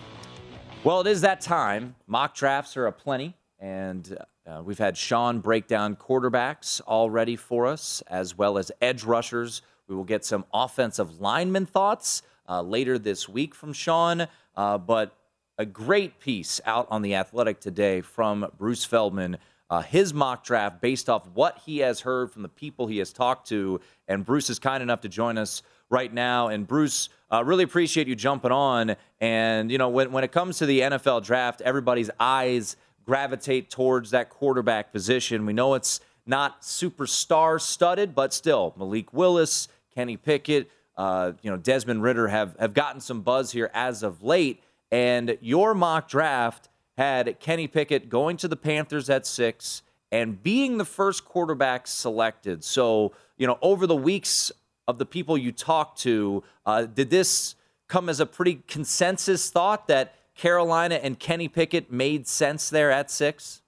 [0.83, 1.95] Well, it is that time.
[2.05, 8.03] Mock drafts are aplenty, and uh, we've had Sean break down quarterbacks already for us,
[8.07, 9.61] as well as edge rushers.
[9.87, 15.15] We will get some offensive lineman thoughts uh, later this week from Sean, uh, but
[15.57, 19.37] a great piece out on The Athletic today from Bruce Feldman.
[19.69, 23.13] Uh, his mock draft based off what he has heard from the people he has
[23.13, 23.79] talked to.
[24.07, 26.47] And Bruce is kind enough to join us right now.
[26.47, 28.95] And Bruce, uh, really appreciate you jumping on.
[29.21, 34.11] And, you know, when, when it comes to the NFL draft, everybody's eyes gravitate towards
[34.11, 35.45] that quarterback position.
[35.45, 41.55] We know it's not superstar studded, but still, Malik Willis, Kenny Pickett, uh, you know,
[41.55, 44.61] Desmond Ridder have, have gotten some buzz here as of late.
[44.91, 49.81] And your mock draft had Kenny Pickett going to the Panthers at six
[50.11, 52.65] and being the first quarterback selected.
[52.65, 54.51] So, you know, over the weeks
[54.89, 57.55] of the people you talked to, uh, did this
[57.87, 63.09] come as a pretty consensus thought that Carolina and Kenny Pickett made sense there at
[63.09, 63.61] six?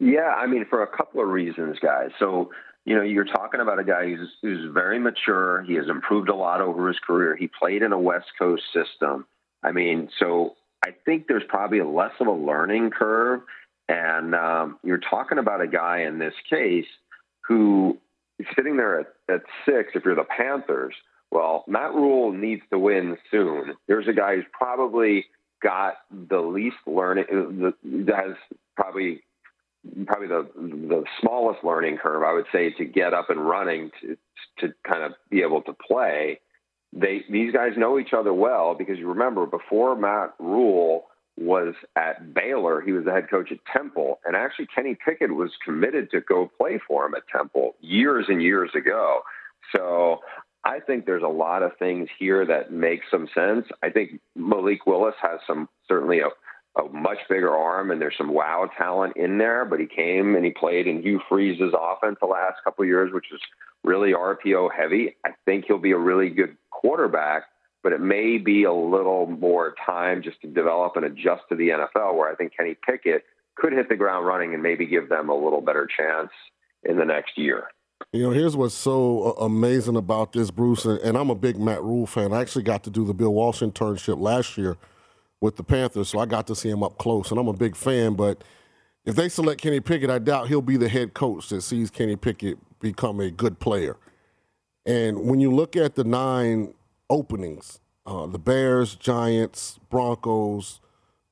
[0.00, 2.10] Yeah, I mean, for a couple of reasons, guys.
[2.18, 2.50] So,
[2.90, 5.62] you know, you're talking about a guy who's, who's very mature.
[5.62, 7.36] He has improved a lot over his career.
[7.36, 9.26] He played in a West Coast system.
[9.62, 13.42] I mean, so I think there's probably less of a learning curve.
[13.88, 16.88] And um, you're talking about a guy in this case
[17.46, 17.96] who
[18.40, 19.92] is sitting there at, at six.
[19.94, 20.94] If you're the Panthers,
[21.30, 23.74] well, Matt Rhule needs to win soon.
[23.86, 25.26] There's a guy who's probably
[25.62, 27.70] got the least learning, uh,
[28.04, 28.36] that has
[28.74, 29.22] probably
[30.06, 34.16] probably the the smallest learning curve, I would say, to get up and running to
[34.58, 36.40] to kind of be able to play.
[36.92, 41.06] They these guys know each other well because you remember before Matt Rhule
[41.38, 45.50] was at Baylor, he was the head coach at Temple, and actually Kenny Pickett was
[45.64, 49.22] committed to go play for him at Temple years and years ago.
[49.74, 50.20] So
[50.64, 53.66] I think there's a lot of things here that make some sense.
[53.82, 56.28] I think Malik Willis has some certainly a
[56.78, 60.44] a much bigger arm and there's some wow talent in there, but he came and
[60.44, 63.40] he played in Hugh Freeze's offense the last couple of years, which is
[63.82, 65.16] really RPO heavy.
[65.24, 67.44] I think he'll be a really good quarterback,
[67.82, 71.70] but it may be a little more time just to develop and adjust to the
[71.70, 72.14] NFL.
[72.14, 73.24] Where I think Kenny Pickett
[73.56, 76.30] could hit the ground running and maybe give them a little better chance
[76.84, 77.64] in the next year.
[78.12, 81.82] You know, here's what's so uh, amazing about this, Bruce, and I'm a big Matt
[81.82, 82.32] Rhule fan.
[82.32, 84.76] I actually got to do the Bill Walsh internship last year
[85.40, 87.74] with the Panthers, so I got to see him up close, and I'm a big
[87.74, 88.14] fan.
[88.14, 88.44] But
[89.04, 92.16] if they select Kenny Pickett, I doubt he'll be the head coach that sees Kenny
[92.16, 93.96] Pickett become a good player.
[94.84, 96.74] And when you look at the nine
[97.08, 100.80] openings, uh, the Bears, Giants, Broncos,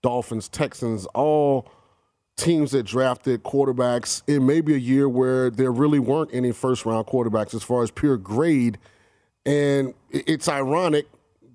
[0.02, 1.68] Dolphins, Texans, all
[2.36, 7.06] teams that drafted quarterbacks in maybe a year where there really weren't any first round
[7.06, 8.78] quarterbacks as far as pure grade.
[9.44, 11.06] And it's ironic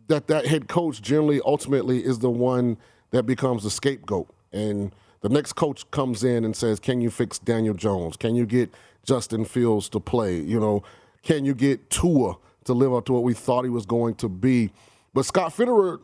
[0.08, 2.78] that that head coach generally ultimately is the one
[3.12, 4.30] that becomes the scapegoat.
[4.52, 8.18] And the next coach comes in and says, Can you fix Daniel Jones?
[8.18, 8.74] Can you get
[9.06, 10.38] Justin Fields to play?
[10.38, 10.84] You know,
[11.22, 12.36] can you get Tua
[12.66, 14.72] to live up to what we thought he was going to be?
[15.14, 16.00] But Scott Fitterer,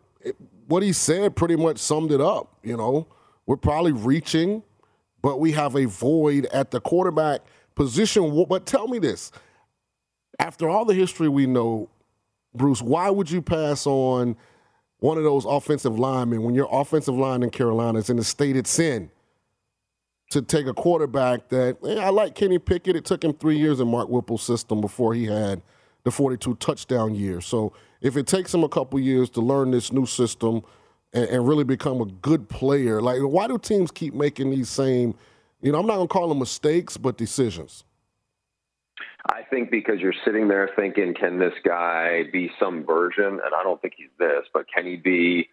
[0.67, 2.57] what he said pretty much summed it up.
[2.63, 3.07] You know,
[3.45, 4.63] we're probably reaching
[5.21, 7.41] but we have a void at the quarterback
[7.75, 8.45] position.
[8.47, 9.31] But tell me this
[10.39, 11.89] after all the history we know,
[12.53, 14.35] Bruce, why would you pass on
[14.99, 18.55] one of those offensive linemen when your offensive line in Carolina is in a state
[18.55, 19.09] it's in
[20.31, 22.95] to take a quarterback that eh, I like Kenny Pickett.
[22.95, 25.61] It took him three years in Mark Whipple's system before he had
[26.03, 27.41] the 42 touchdown year.
[27.41, 30.63] So if it takes him a couple years to learn this new system–
[31.13, 33.01] and, and, really become a good player?
[33.01, 35.15] Like, why do teams keep making these same,
[35.61, 37.83] you know, I'm not to call them mistakes, but decisions?
[39.25, 43.25] I think because you're sitting there thinking, can this guy be some version?
[43.25, 45.49] And I don't think he's this, but can he be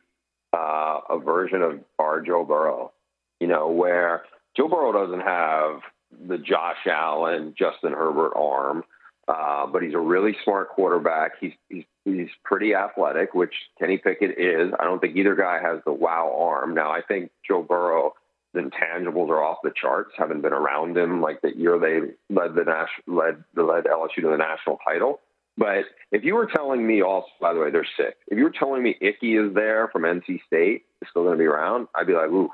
[0.53, 2.93] uh, a version of our Joe Burrow?
[3.41, 4.23] You know, where
[4.57, 5.81] Joe Burrow doesn't have
[6.29, 8.85] the Josh Allen, Justin Herbert arm,
[9.29, 11.33] uh, but he's a really smart quarterback.
[11.41, 14.73] He's, he's He's pretty athletic, which Kenny Pickett is.
[14.79, 16.73] I don't think either guy has the wow arm.
[16.73, 18.15] Now, I think Joe Burrow,
[18.57, 20.13] intangibles are off the charts.
[20.17, 24.31] Haven't been around him like the year they led the national led led LSU to
[24.31, 25.21] the national title.
[25.59, 28.17] But if you were telling me also, by the way, they're sick.
[28.29, 31.39] If you were telling me Ickey is there from NC State, is still going to
[31.39, 32.51] be around, I'd be like, ooh,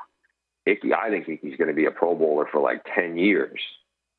[0.67, 0.93] Ickey.
[0.95, 3.61] I think Ickey's going to be a Pro Bowler for like ten years.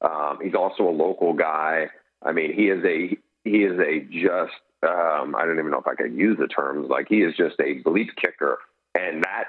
[0.01, 1.87] Um, he's also a local guy.
[2.21, 5.87] I mean, he is a he is a just um, I don't even know if
[5.87, 6.89] I could use the terms.
[6.89, 8.59] Like he is just a bleep kicker,
[8.95, 9.45] and that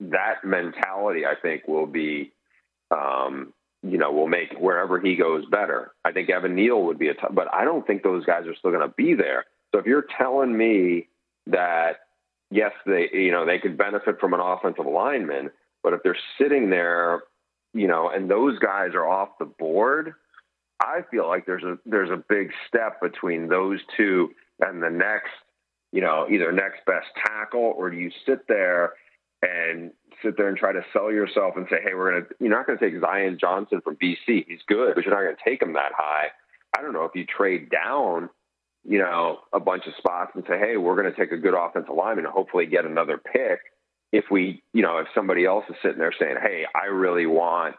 [0.00, 2.32] that mentality, I think, will be,
[2.90, 5.92] um, you know, will make wherever he goes better.
[6.04, 8.54] I think Evan Neal would be a, t- but I don't think those guys are
[8.54, 9.44] still going to be there.
[9.72, 11.08] So if you're telling me
[11.46, 12.00] that
[12.50, 15.50] yes, they you know they could benefit from an offensive lineman,
[15.82, 17.22] but if they're sitting there,
[17.74, 20.14] you know, and those guys are off the board,
[20.80, 24.30] I feel like there's a there's a big step between those two
[24.60, 25.30] and the next,
[25.92, 28.92] you know, either next best tackle, or do you sit there
[29.42, 32.50] and sit there and try to sell yourself and say, hey, we're going to, you're
[32.50, 34.46] not going to take Zion Johnson from BC.
[34.48, 36.28] He's good, but you're not going to take him that high.
[36.76, 38.30] I don't know if you trade down,
[38.84, 41.54] you know, a bunch of spots and say, hey, we're going to take a good
[41.54, 43.60] offensive lineman and hopefully get another pick.
[44.12, 47.76] If we, you know, if somebody else is sitting there saying, hey, I really want,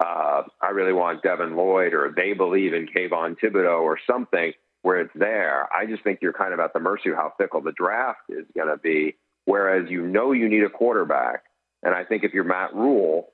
[0.00, 5.00] uh, I really want Devin Lloyd, or they believe in Kayvon Thibodeaux or something, where
[5.00, 5.68] it's there.
[5.72, 8.46] I just think you're kind of at the mercy of how fickle the draft is
[8.54, 9.16] going to be.
[9.44, 11.44] Whereas you know you need a quarterback,
[11.82, 13.28] and I think if you're Matt Rhule,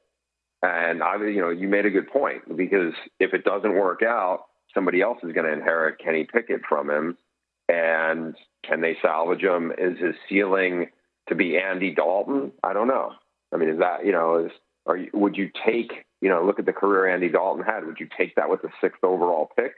[0.62, 4.46] and I, you know, you made a good point because if it doesn't work out,
[4.74, 7.16] somebody else is going to inherit Kenny Pickett from him,
[7.68, 8.34] and
[8.66, 9.72] can they salvage him?
[9.76, 10.86] Is his ceiling
[11.28, 12.52] to be Andy Dalton?
[12.64, 13.12] I don't know.
[13.52, 14.52] I mean, is that you know, is
[14.86, 17.86] are you, would you take you know, look at the career Andy Dalton had?
[17.86, 19.74] Would you take that with the sixth overall pick?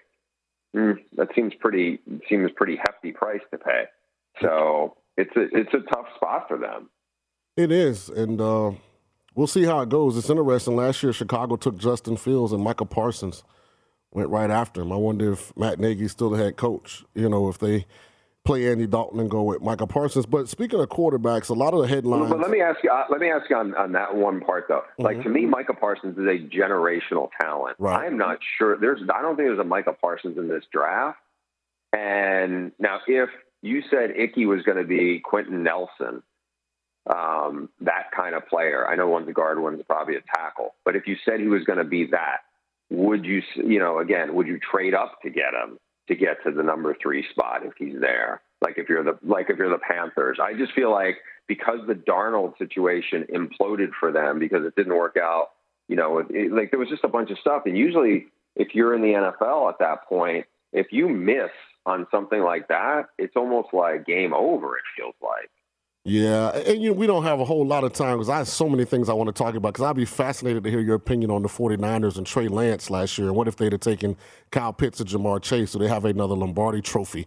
[0.74, 3.84] mm, that seems pretty seems pretty hefty price to pay.
[4.40, 6.88] So it's a it's a tough spot for them.
[7.56, 8.72] It is, and uh,
[9.34, 10.16] we'll see how it goes.
[10.16, 10.76] It's interesting.
[10.76, 13.42] Last year, Chicago took Justin Fields and Micah Parsons
[14.12, 14.92] went right after him.
[14.92, 17.04] I wonder if Matt Nagy's still the head coach.
[17.14, 17.86] You know, if they
[18.44, 20.26] play Andy Dalton and go with Micah Parsons.
[20.26, 22.30] But speaking of quarterbacks, a lot of the headlines.
[22.30, 22.90] But let me ask you.
[22.90, 24.82] Uh, let me ask you on, on that one part though.
[24.92, 25.02] Mm-hmm.
[25.02, 27.76] Like to me, Micah Parsons is a generational talent.
[27.78, 28.04] Right.
[28.04, 28.78] I am not sure.
[28.78, 29.00] There's.
[29.14, 31.18] I don't think there's a Micah Parsons in this draft.
[31.92, 33.30] And now, if
[33.62, 36.22] you said Ickey was going to be Quenton Nelson,
[37.08, 38.86] um, that kind of player.
[38.88, 40.74] I know one's a guard, one's probably a tackle.
[40.84, 42.38] But if you said he was going to be that,
[42.90, 43.42] would you?
[43.56, 45.78] You know, again, would you trade up to get him?
[46.10, 48.42] to get to the number three spot if he's there.
[48.60, 51.94] Like if you're the like if you're the Panthers, I just feel like because the
[51.94, 55.50] Darnold situation imploded for them because it didn't work out.
[55.88, 58.94] You know, it, like there was just a bunch of stuff, and usually if you're
[58.94, 61.50] in the NFL at that point, if you miss
[61.86, 64.76] on something like that, it's almost like game over.
[64.76, 65.50] It feels like.
[66.04, 68.48] Yeah, and you know, we don't have a whole lot of time because I have
[68.48, 69.74] so many things I want to talk about.
[69.74, 73.18] Because I'd be fascinated to hear your opinion on the 49ers and Trey Lance last
[73.18, 73.28] year.
[73.28, 74.16] And what if they'd have taken
[74.50, 77.26] Kyle Pitts and Ja'Marr Chase so they have another Lombardi trophy,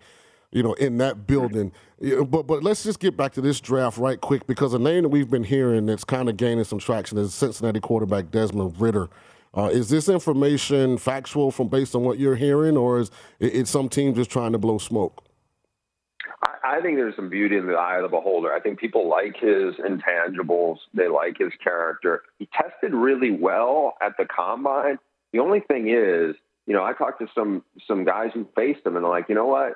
[0.52, 1.72] you know, in that building?
[2.02, 5.10] But but let's just get back to this draft right quick because a name that
[5.10, 9.08] we've been hearing that's kind of gaining some traction is Cincinnati quarterback Desmond Ridder.
[9.56, 13.70] Uh, is this information factual from based on what you're hearing, or is it, it's
[13.70, 15.24] some team just trying to blow smoke?
[16.44, 18.52] I, I think there's some beauty in the eye of the beholder.
[18.52, 20.78] I think people like his intangibles.
[20.94, 22.24] They like his character.
[22.40, 24.98] He tested really well at the combine.
[25.34, 26.36] The only thing is,
[26.66, 29.36] you know, I talked to some some guys who faced him, and they're like, you
[29.36, 29.74] know what?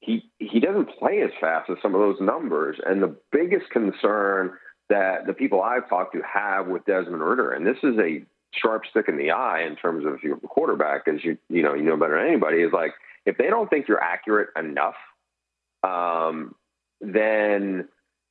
[0.00, 2.76] He he doesn't play as fast as some of those numbers.
[2.84, 4.52] And the biggest concern
[4.90, 8.22] that the people I've talked to have with Desmond Ridder, and this is a
[8.60, 11.84] sharp stick in the eye in terms of your quarterback, as you you know you
[11.84, 12.94] know better than anybody, is like
[13.26, 14.96] if they don't think you're accurate enough
[15.84, 16.54] um,
[17.00, 17.88] then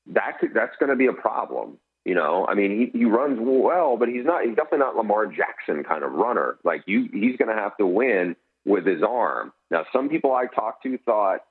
[0.07, 1.77] that could, that's going to be a problem.
[2.03, 4.43] You know, I mean, he, he runs well, but he's not.
[4.43, 6.57] He's definitely not Lamar Jackson kind of runner.
[6.65, 9.53] Like you, he's going to have to win with his arm.
[9.71, 11.45] Now, some people I talked to thought,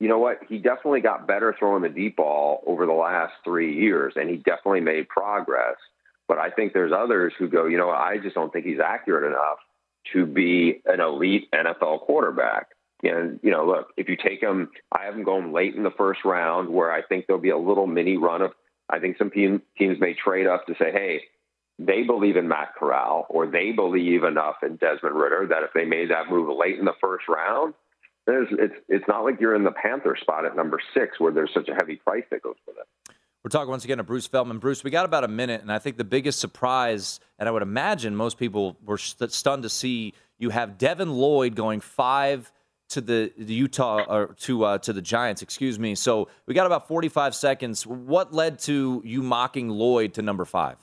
[0.00, 3.78] you know what, he definitely got better throwing the deep ball over the last three
[3.78, 5.76] years, and he definitely made progress.
[6.32, 9.30] But I think there's others who go, you know, I just don't think he's accurate
[9.30, 9.58] enough
[10.14, 12.68] to be an elite NFL quarterback.
[13.02, 15.90] And, you know, look, if you take him, I have him going late in the
[15.90, 18.52] first round where I think there'll be a little mini run of,
[18.88, 21.20] I think some team, teams may trade up to say, hey,
[21.78, 25.84] they believe in Matt Corral or they believe enough in Desmond Ridder that if they
[25.84, 27.74] made that move late in the first round,
[28.26, 31.68] it's, it's not like you're in the Panther spot at number six where there's such
[31.68, 33.14] a heavy price that goes with it.
[33.44, 34.58] We're talking once again to Bruce Feldman.
[34.58, 37.62] Bruce, we got about a minute, and I think the biggest surprise, and I would
[37.62, 42.52] imagine most people were stunned to see you have Devin Lloyd going five
[42.90, 45.96] to the, the Utah or to uh, to the Giants, excuse me.
[45.96, 47.84] So we got about 45 seconds.
[47.84, 50.76] What led to you mocking Lloyd to number five?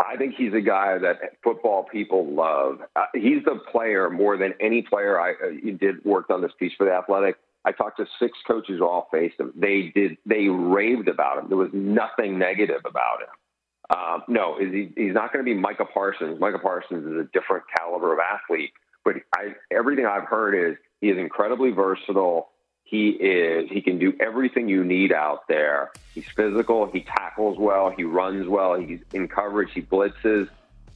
[0.00, 2.80] I think he's a guy that football people love.
[2.96, 6.72] Uh, he's the player more than any player I uh, did worked on this piece
[6.76, 7.36] for the Athletic.
[7.64, 9.52] I talked to six coaches who all faced him.
[9.54, 10.16] They did.
[10.26, 11.48] They raved about him.
[11.48, 13.96] There was nothing negative about him.
[13.96, 16.40] Um, no, he, he's not going to be Micah Parsons.
[16.40, 18.72] Micah Parsons is a different caliber of athlete.
[19.04, 22.50] But I, everything I've heard is he is incredibly versatile.
[22.84, 25.92] He is he can do everything you need out there.
[26.14, 26.86] He's physical.
[26.86, 27.90] He tackles well.
[27.90, 28.74] He runs well.
[28.74, 29.70] He's in coverage.
[29.72, 30.48] He blitzes.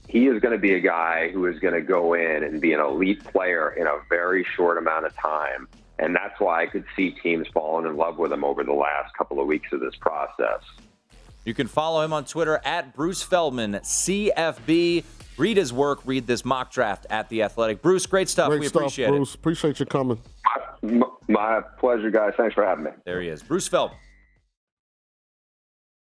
[0.08, 2.72] He is going to be a guy who is going to go in and be
[2.72, 5.68] an elite player in a very short amount of time.
[5.98, 9.14] And that's why I could see teams falling in love with him over the last
[9.16, 10.60] couple of weeks of this process.
[11.44, 15.04] You can follow him on Twitter at Bruce Feldman, CFB.
[15.38, 17.82] Read his work, read this mock draft at The Athletic.
[17.82, 18.48] Bruce, great stuff.
[18.48, 19.34] Great we stuff, appreciate Bruce.
[19.34, 19.42] it.
[19.42, 20.20] Bruce, appreciate you coming.
[20.82, 22.32] My, my pleasure, guys.
[22.36, 22.90] Thanks for having me.
[23.04, 23.42] There he is.
[23.42, 23.98] Bruce Feldman.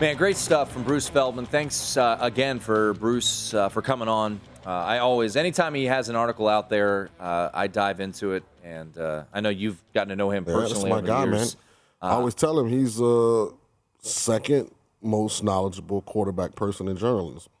[0.00, 1.44] Man, great stuff from Bruce Feldman.
[1.44, 4.40] Thanks uh, again for Bruce uh, for coming on.
[4.64, 8.42] Uh, I always, anytime he has an article out there, uh, I dive into it,
[8.64, 10.90] and uh, I know you've gotten to know him Yeah, personally.
[10.90, 11.40] that's my guy, the man.
[11.40, 11.56] years.
[12.00, 13.52] I always tell him he's the
[14.00, 14.70] second
[15.02, 17.52] most knowledgeable quarterback person in journalism.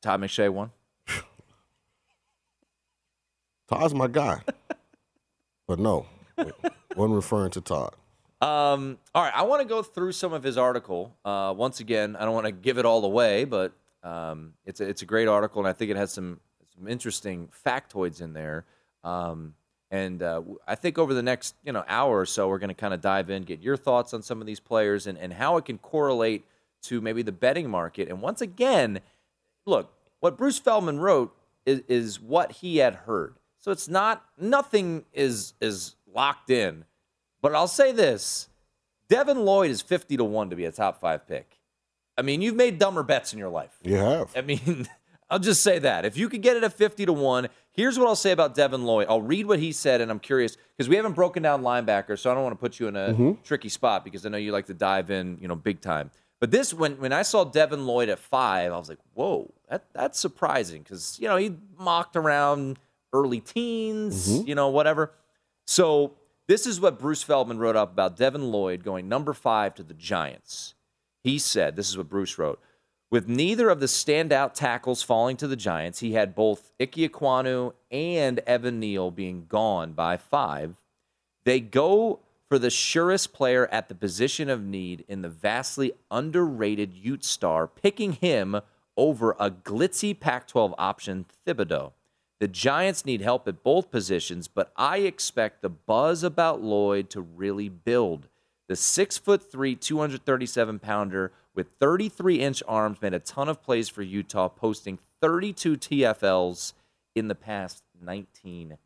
[0.00, 0.70] Todd McShay won.
[3.68, 4.40] Todd's my guy.
[5.66, 6.06] but no,
[6.96, 7.94] wasn't referring to Todd.
[8.40, 11.14] Um, all right, I want to go through some of his article.
[11.24, 13.72] Uh, once again, I don't want to give it all away, but
[14.02, 16.40] um, it's a, it's a great article, and I think it has some
[16.76, 18.64] some interesting factoids in there.
[19.02, 19.54] Um,
[19.90, 22.74] and uh, I think over the next you know hour or so, we're going to
[22.74, 25.56] kind of dive in, get your thoughts on some of these players, and, and how
[25.56, 26.44] it can correlate
[26.82, 28.08] to maybe the betting market.
[28.08, 29.00] And once again,
[29.64, 33.36] look, what Bruce Feldman wrote is, is what he had heard.
[33.58, 36.84] So it's not nothing is is locked in.
[37.42, 38.48] But I'll say this:
[39.08, 41.58] Devin Lloyd is fifty to one to be a top five pick.
[42.16, 43.76] I mean, you've made dumber bets in your life.
[43.82, 44.30] You have.
[44.36, 44.88] I mean,
[45.30, 46.04] I'll just say that.
[46.04, 48.84] If you could get it at 50 to 1, here's what I'll say about Devin
[48.84, 49.06] Lloyd.
[49.08, 52.30] I'll read what he said, and I'm curious because we haven't broken down linebackers, so
[52.30, 53.42] I don't want to put you in a Mhm.
[53.42, 56.10] tricky spot because I know you like to dive in, you know, big time.
[56.40, 59.84] But this, when when I saw Devin Lloyd at five, I was like, whoa, that,
[59.92, 62.78] that's surprising because, you know, he mocked around
[63.12, 64.46] early teens, Mhm.
[64.46, 65.10] you know, whatever.
[65.66, 66.12] So
[66.46, 69.94] this is what Bruce Feldman wrote up about Devin Lloyd going number five to the
[69.94, 70.74] Giants.
[71.22, 72.60] He said, this is what Bruce wrote.
[73.10, 77.72] With neither of the standout tackles falling to the Giants, he had both Ike Ekwonu
[77.90, 80.74] and Evan Neal being gone by five.
[81.44, 86.92] They go for the surest player at the position of need in the vastly underrated
[86.94, 88.60] Ute star, picking him
[88.96, 91.92] over a glitzy Pac 12 option, Thibodeaux.
[92.40, 97.20] The Giants need help at both positions, but I expect the buzz about Lloyd to
[97.20, 98.28] really build.
[98.68, 103.88] The six foot three, 237 pounder with 33 inch arms made a ton of plays
[103.88, 106.72] for Utah, posting 32 TFLs
[107.14, 108.78] in the past 19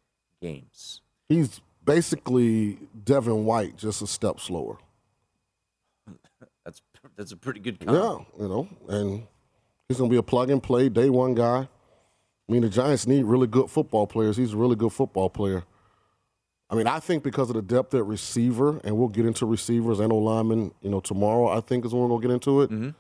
[0.42, 1.01] games.
[1.28, 4.76] He's basically Devin White, just a step slower.
[6.64, 6.82] That's
[7.16, 8.26] that's a pretty good comp.
[8.38, 9.26] Yeah, you know, and
[9.88, 11.66] he's going to be a plug and play day one guy.
[12.49, 14.36] I mean, the Giants need really good football players.
[14.36, 15.64] He's a really good football player.
[16.70, 20.01] I mean, I think because of the depth at receiver, and we'll get into receivers
[20.01, 22.62] and O linemen, you know, tomorrow, I think is when we're going to get into
[22.62, 22.70] it.
[22.70, 22.90] Mm-hmm.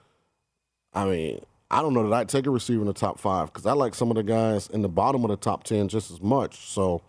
[0.94, 1.40] I mean,
[1.70, 3.94] I don't know that I'd take a receiver in the top five because I like
[3.94, 6.56] some of the guys in the bottom of the top 10 just as much.
[6.56, 7.02] So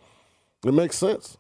[0.65, 1.37] it makes sense.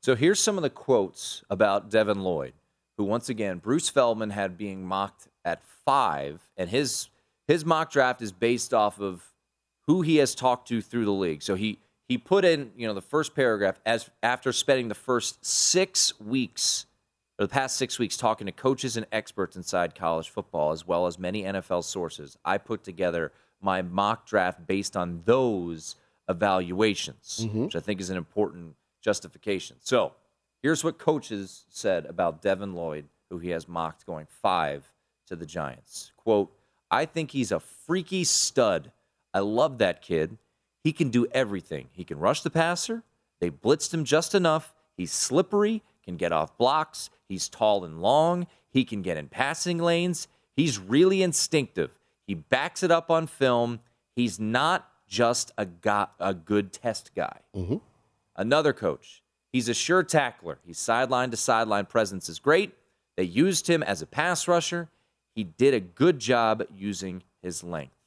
[0.00, 2.54] So here's some of the quotes about Devin Lloyd,
[2.96, 7.08] who once again Bruce Feldman had being mocked at five, and his
[7.46, 9.32] his mock draft is based off of
[9.88, 11.42] who he has talked to through the league.
[11.42, 15.44] So he he put in you know the first paragraph as after spending the first
[15.44, 16.86] six weeks
[17.38, 21.06] or the past six weeks talking to coaches and experts inside college football as well
[21.06, 22.36] as many NFL sources.
[22.44, 25.96] I put together my mock draft based on those
[26.28, 27.64] evaluations, mm-hmm.
[27.64, 29.76] which I think is an important justification.
[29.80, 30.12] So
[30.62, 34.84] here's what coaches said about Devin Lloyd, who he has mocked going five
[35.26, 36.12] to the Giants.
[36.16, 36.52] Quote,
[36.90, 38.92] I think he's a freaky stud.
[39.38, 40.36] I love that kid.
[40.82, 41.90] He can do everything.
[41.92, 43.04] He can rush the passer.
[43.40, 44.74] They blitzed him just enough.
[44.96, 47.08] He's slippery, can get off blocks.
[47.28, 48.48] He's tall and long.
[48.68, 50.26] He can get in passing lanes.
[50.56, 51.92] He's really instinctive.
[52.26, 53.78] He backs it up on film.
[54.16, 57.38] He's not just a, guy, a good test guy.
[57.54, 57.76] Mm-hmm.
[58.34, 59.22] Another coach.
[59.52, 60.58] He's a sure tackler.
[60.66, 62.72] He's sideline to sideline presence is great.
[63.16, 64.88] They used him as a pass rusher.
[65.36, 67.97] He did a good job using his length.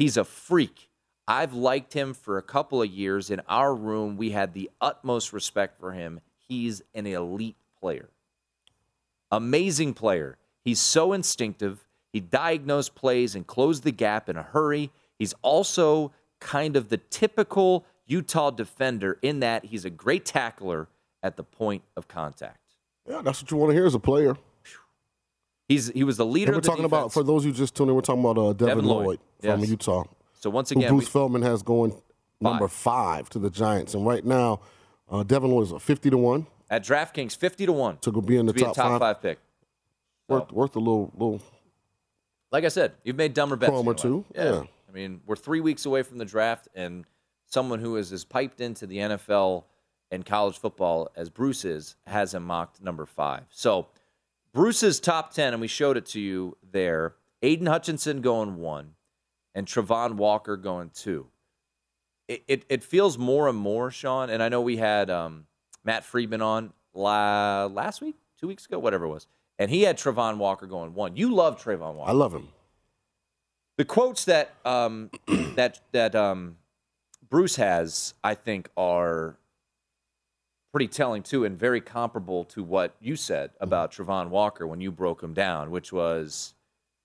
[0.00, 0.88] He's a freak.
[1.28, 3.30] I've liked him for a couple of years.
[3.30, 6.20] In our room, we had the utmost respect for him.
[6.48, 8.08] He's an elite player.
[9.30, 10.38] Amazing player.
[10.64, 11.86] He's so instinctive.
[12.14, 14.90] He diagnosed plays and closed the gap in a hurry.
[15.18, 20.88] He's also kind of the typical Utah defender in that he's a great tackler
[21.22, 22.56] at the point of contact.
[23.06, 24.34] Yeah, that's what you want to hear as a player.
[25.70, 26.50] He's he was the leader.
[26.50, 28.36] And we're of the talking about, for those who just tuned in, we're talking about
[28.36, 29.68] uh, Devin, Devin Lloyd, Lloyd, from yes.
[29.70, 30.02] Utah.
[30.34, 31.94] So once again, Bruce we- Feldman has going
[32.40, 33.94] number five to the Giants.
[33.94, 34.62] And right now,
[35.08, 38.20] uh, Devin Lloyd is a 50 to 1 At DraftKings, 50 to 1 to go
[38.20, 39.38] be in the to be top, a top five, pick.
[40.26, 41.40] Worth, worth a little, little
[42.50, 43.72] Like I said, you've made dumber bets.
[43.72, 44.44] Or two, life.
[44.44, 44.62] yeah.
[44.88, 47.04] I mean, we're three weeks away from the draft, and
[47.46, 49.64] someone who is as piped into the NFL
[50.10, 53.44] and college football as Bruce is has him mocked number five.
[53.50, 53.86] So
[54.52, 58.94] Bruce's top 10, and we showed it to you there Aidan Hutchinson going one,
[59.54, 61.28] and Travon Walker going two.
[62.28, 65.46] It, it, it feels more and more, Sean, and I know we had um,
[65.84, 69.26] Matt Friedman on la- last week, two weeks ago, whatever it was,
[69.58, 71.16] and he had Travon Walker going one.
[71.16, 72.10] You love Travon Walker.
[72.10, 72.48] I love him.
[73.78, 75.10] The quotes that um,
[75.56, 76.56] that that um,
[77.28, 79.36] Bruce has, I think, are
[80.72, 83.64] pretty telling too, and very comparable to what you said mm-hmm.
[83.64, 86.54] about Travon Walker when you broke him down, which was,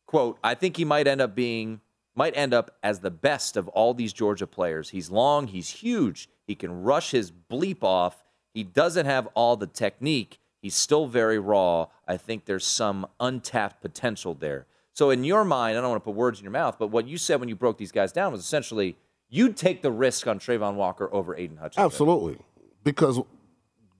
[0.05, 1.81] "quote I think he might end up being
[2.17, 4.91] might end up as the best of all these Georgia players.
[4.91, 8.23] He's long, he's huge, he can rush his bleep off.
[8.53, 10.39] He doesn't have all the technique.
[10.61, 11.87] He's still very raw.
[12.07, 16.05] I think there's some untapped potential there." So in your mind, I don't want to
[16.05, 18.31] put words in your mouth, but what you said when you broke these guys down
[18.31, 18.95] was essentially
[19.29, 21.83] you'd take the risk on Travon Walker over Aidan Hutchinson.
[21.83, 22.37] Absolutely.
[22.83, 23.19] Because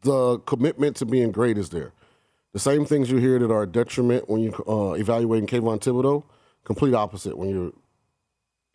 [0.05, 1.91] the commitment to being great is there.
[2.53, 6.23] The same things you hear that are a detriment when you uh, evaluating Kayvon Thibodeaux,
[6.63, 7.77] complete opposite when you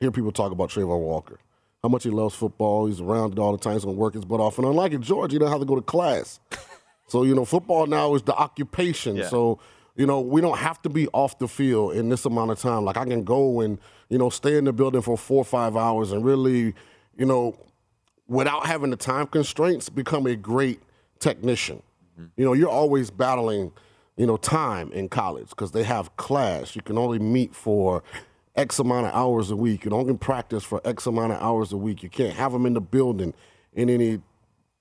[0.01, 1.39] hear people talk about Travon Walker.
[1.83, 2.87] How much he loves football.
[2.87, 3.73] He's around it all the time.
[3.73, 4.59] He's to work his butt off.
[4.59, 6.41] And unlike in Georgia, he doesn't have to go to class.
[7.09, 9.17] so, you know, football now is the occupation.
[9.17, 9.29] Yeah.
[9.29, 9.61] So,
[9.97, 12.85] you know, we don't have to be off the field in this amount of time.
[12.85, 13.79] Like I can go and,
[14.11, 16.75] you know, stay in the building for four or five hours and really,
[17.17, 17.57] you know,
[18.29, 20.81] without having the time constraints, become a great
[21.21, 21.83] technician.
[22.15, 22.27] Mm-hmm.
[22.37, 23.73] You know, you're always battling,
[24.17, 26.75] you know, time in college because they have class.
[26.75, 28.03] You can only meet for
[28.57, 29.85] X amount of hours a week.
[29.85, 32.03] You can only practice for X amount of hours a week.
[32.03, 33.35] You can't have them in the building
[33.73, 34.21] in any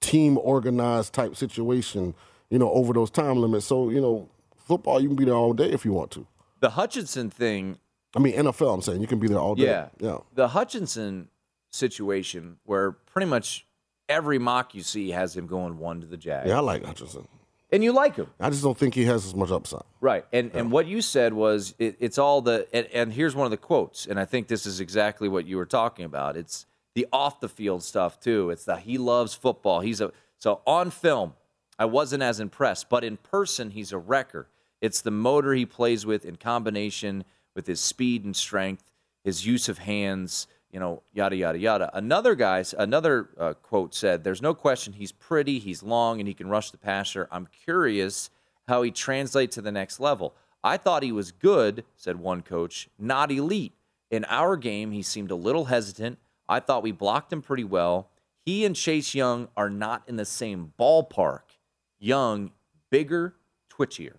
[0.02, 2.16] team organized type situation,
[2.50, 3.66] you know, over those time limits.
[3.66, 6.26] So, you know, football, you can be there all day if you want to.
[6.62, 7.78] The Hutchinson thing,
[8.16, 9.66] I mean, NFL, I'm saying you can be there all day.
[9.66, 10.18] yeah, Yeah.
[10.34, 11.30] The Hutchinson
[11.70, 13.66] situation, where pretty much
[14.10, 16.50] every mock you see has him going one to the Jags.
[16.50, 17.28] Yeah, I like Hutchinson.
[17.72, 18.28] And you like him.
[18.40, 19.84] I just don't think he has as much upside.
[20.02, 20.26] Right.
[20.34, 23.52] And and what you said was it, it's all the and, and here's one of
[23.52, 26.36] the quotes, and I think this is exactly what you were talking about.
[26.36, 28.50] It's the off the field stuff too.
[28.50, 29.82] It's that he loves football.
[29.82, 31.34] He's a so on film,
[31.78, 34.48] I wasn't as impressed, but in person, he's a wrecker.
[34.82, 37.24] It's the motor he plays with in combination
[37.56, 38.92] with his speed and strength,
[39.24, 41.90] his use of hands, you know, yada yada yada.
[41.94, 46.34] Another guy, another uh, quote said, "There's no question he's pretty, he's long, and he
[46.34, 47.28] can rush the passer.
[47.32, 48.30] I'm curious
[48.68, 50.36] how he translates to the next level.
[50.64, 53.74] I thought he was good," said one coach, "not elite.
[54.12, 56.20] In our game, he seemed a little hesitant.
[56.48, 58.10] I thought we blocked him pretty well.
[58.46, 61.58] He and Chase Young are not in the same ballpark.
[62.00, 62.52] Young,
[62.90, 63.36] bigger,
[63.72, 64.16] twitchier."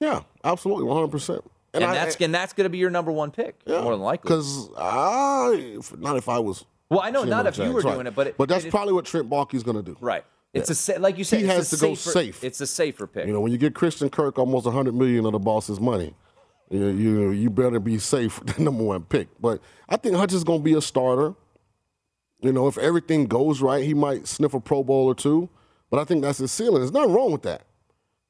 [0.00, 1.42] Yeah, absolutely, 100%.
[1.72, 4.28] And, I- that's and that's going to be your number one pick, more than likely.
[4.28, 6.64] Because I, not if I was.
[6.88, 7.94] Well, I know not if you were right.
[7.94, 9.96] doing it, but it- but that's it probably what Trent Baalke's going to do.
[10.00, 10.24] Right.
[10.52, 10.72] It's Yeah.
[10.72, 11.40] a sa- like you said.
[11.40, 12.42] He has to go safe.
[12.42, 13.26] It's a safer pick.
[13.26, 16.12] You know, when you get Christian Kirk almost 100 million of the boss's money,
[16.70, 19.28] you you, you better be safe, the number one pick.
[19.40, 21.34] But I think Hutch is going to be a starter.
[22.40, 25.48] You know, if everything goes right, he might sniff a Pro Bowl or two.
[25.90, 26.80] But I think that's his ceiling.
[26.80, 27.62] There's nothing wrong with that.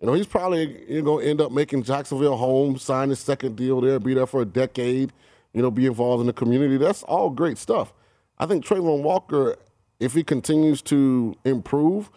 [0.00, 3.18] You know, he's probably you know, going to end up making Jacksonville home, sign his
[3.18, 5.12] second deal there, be there for a decade,
[5.52, 6.78] you know, be involved in the community.
[6.78, 7.92] That's all great stuff.
[8.38, 9.56] I think Travon Walker,
[9.98, 12.10] if he continues to improve,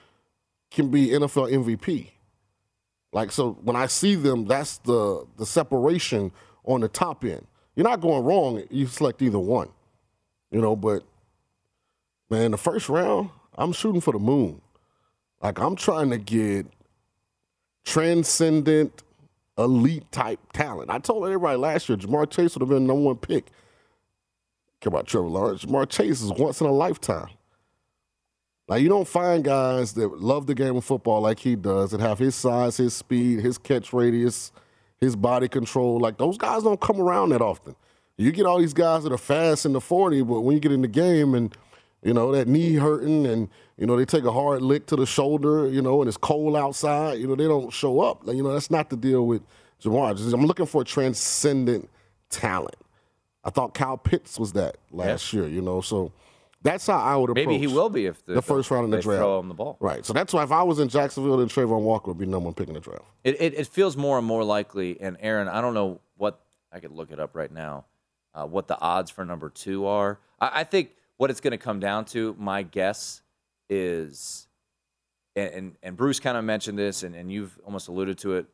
[0.72, 2.12] can be NFL MVP.
[3.12, 6.32] Like so, when I see them, that's the the separation
[6.64, 7.46] on the top end.
[7.76, 8.64] You're not going wrong.
[8.72, 9.70] You select either one,
[10.52, 10.76] you know.
[10.76, 11.04] But
[12.30, 14.62] man, the first round, I'm shooting for the moon.
[15.42, 16.66] Like I'm trying to get
[17.84, 19.04] transcendent,
[19.58, 20.90] elite type talent.
[20.90, 23.46] I told everybody last year, Ja'Marr Chase would have been number one pick.
[24.82, 25.66] Care about Trevor Lawrence.
[25.66, 27.30] Ja'Marr Chase is once in a lifetime.
[28.68, 32.00] Like you don't find guys that love the game of football like he does, that
[32.00, 34.52] have his size, his speed, his catch radius,
[35.02, 36.00] his body control.
[36.00, 37.76] Like those guys don't come around that often.
[38.18, 40.72] You get all these guys that are fast in the 40, but when you get
[40.72, 41.56] in the game and
[42.04, 45.06] you know that knee hurting and you know they take a hard lick to the
[45.06, 48.26] shoulder, you know, and it's cold outside, you know, they don't show up.
[48.26, 49.42] Like, you know, that's not the deal with
[49.82, 50.34] Ja'Marr.
[50.34, 51.90] I'm looking for a transcendent
[52.30, 52.76] talent.
[53.44, 56.12] I thought Kyle Pitts was that last year, you know, so
[56.62, 57.46] that's how I would approach.
[57.46, 59.20] Maybe he will be if the, the first round in the draft.
[59.20, 59.78] throw him the ball.
[59.82, 60.06] Right.
[60.06, 62.54] So that's why if I was in Jacksonville, then Travon Walker would be number one
[62.54, 63.04] pick in the draft.
[63.26, 65.00] It, it, it feels more and more likely.
[65.02, 66.40] And Aaron, I don't know what
[66.72, 67.86] I could look it up right now.
[68.34, 70.20] Uh, what the odds for number two are?
[70.40, 70.92] I, I think
[71.24, 73.22] what it's going to come down to, my guess
[73.70, 74.46] is,
[75.38, 78.46] and and, and Bruce kind of mentioned this, and, and you've almost alluded to it.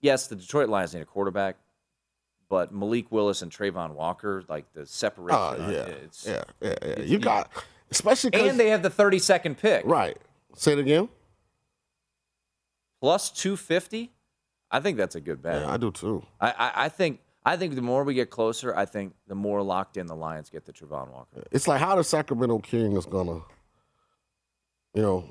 [0.00, 1.56] Yes, the Detroit Lions need a quarterback,
[2.48, 5.84] but Malik Willis and Travon Walker, like the separation, Oh, uh, yeah.
[6.02, 7.00] it's, Yeah, yeah, yeah.
[7.00, 7.50] You got,
[7.90, 10.16] especially and they have the 32nd pick, right.
[10.56, 11.10] Say it again.
[13.02, 14.12] plus 250.
[14.70, 15.60] I think that's a good bet.
[15.60, 16.24] Yeah, I do too.
[16.40, 19.62] I, I, I think I think the more we get closer, I think the more
[19.62, 21.44] locked in the Lions get to Travon Walker.
[21.52, 23.40] It's like how the Sacramento Kings is gonna,
[24.94, 25.24] you know,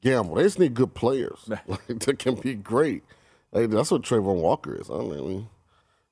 [0.00, 0.36] gamble.
[0.36, 3.02] They just need good players like, that can be great.
[3.52, 4.88] Hey, that's what Travon Walker is.
[4.88, 5.48] I mean,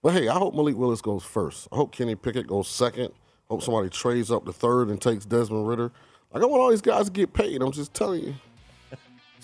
[0.02, 1.68] but hey, I hope Malik Willis goes first.
[1.72, 3.10] I hope Kenny Pickett goes second.
[3.48, 5.92] hope somebody trades up to third and takes Desmond Ridder.
[6.32, 7.62] Like I want all these guys to get paid.
[7.62, 8.34] I'm just telling you,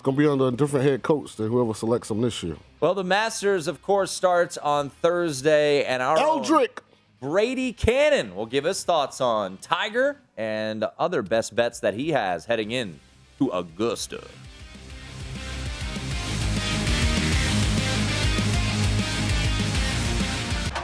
[0.07, 2.55] it's gonna be under a different head coach than whoever selects them this year.
[2.79, 6.79] Well, the Masters, of course, starts on Thursday, and our Eldrick
[7.19, 12.45] Brady Kannon will give us thoughts on Tiger and other best bets that he has
[12.45, 13.01] heading in
[13.39, 14.23] to Augusta.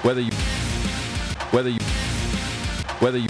[0.02, 0.32] Whether you,
[1.52, 1.80] whether you,
[3.00, 3.30] whether you.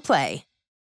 [0.00, 0.44] Play.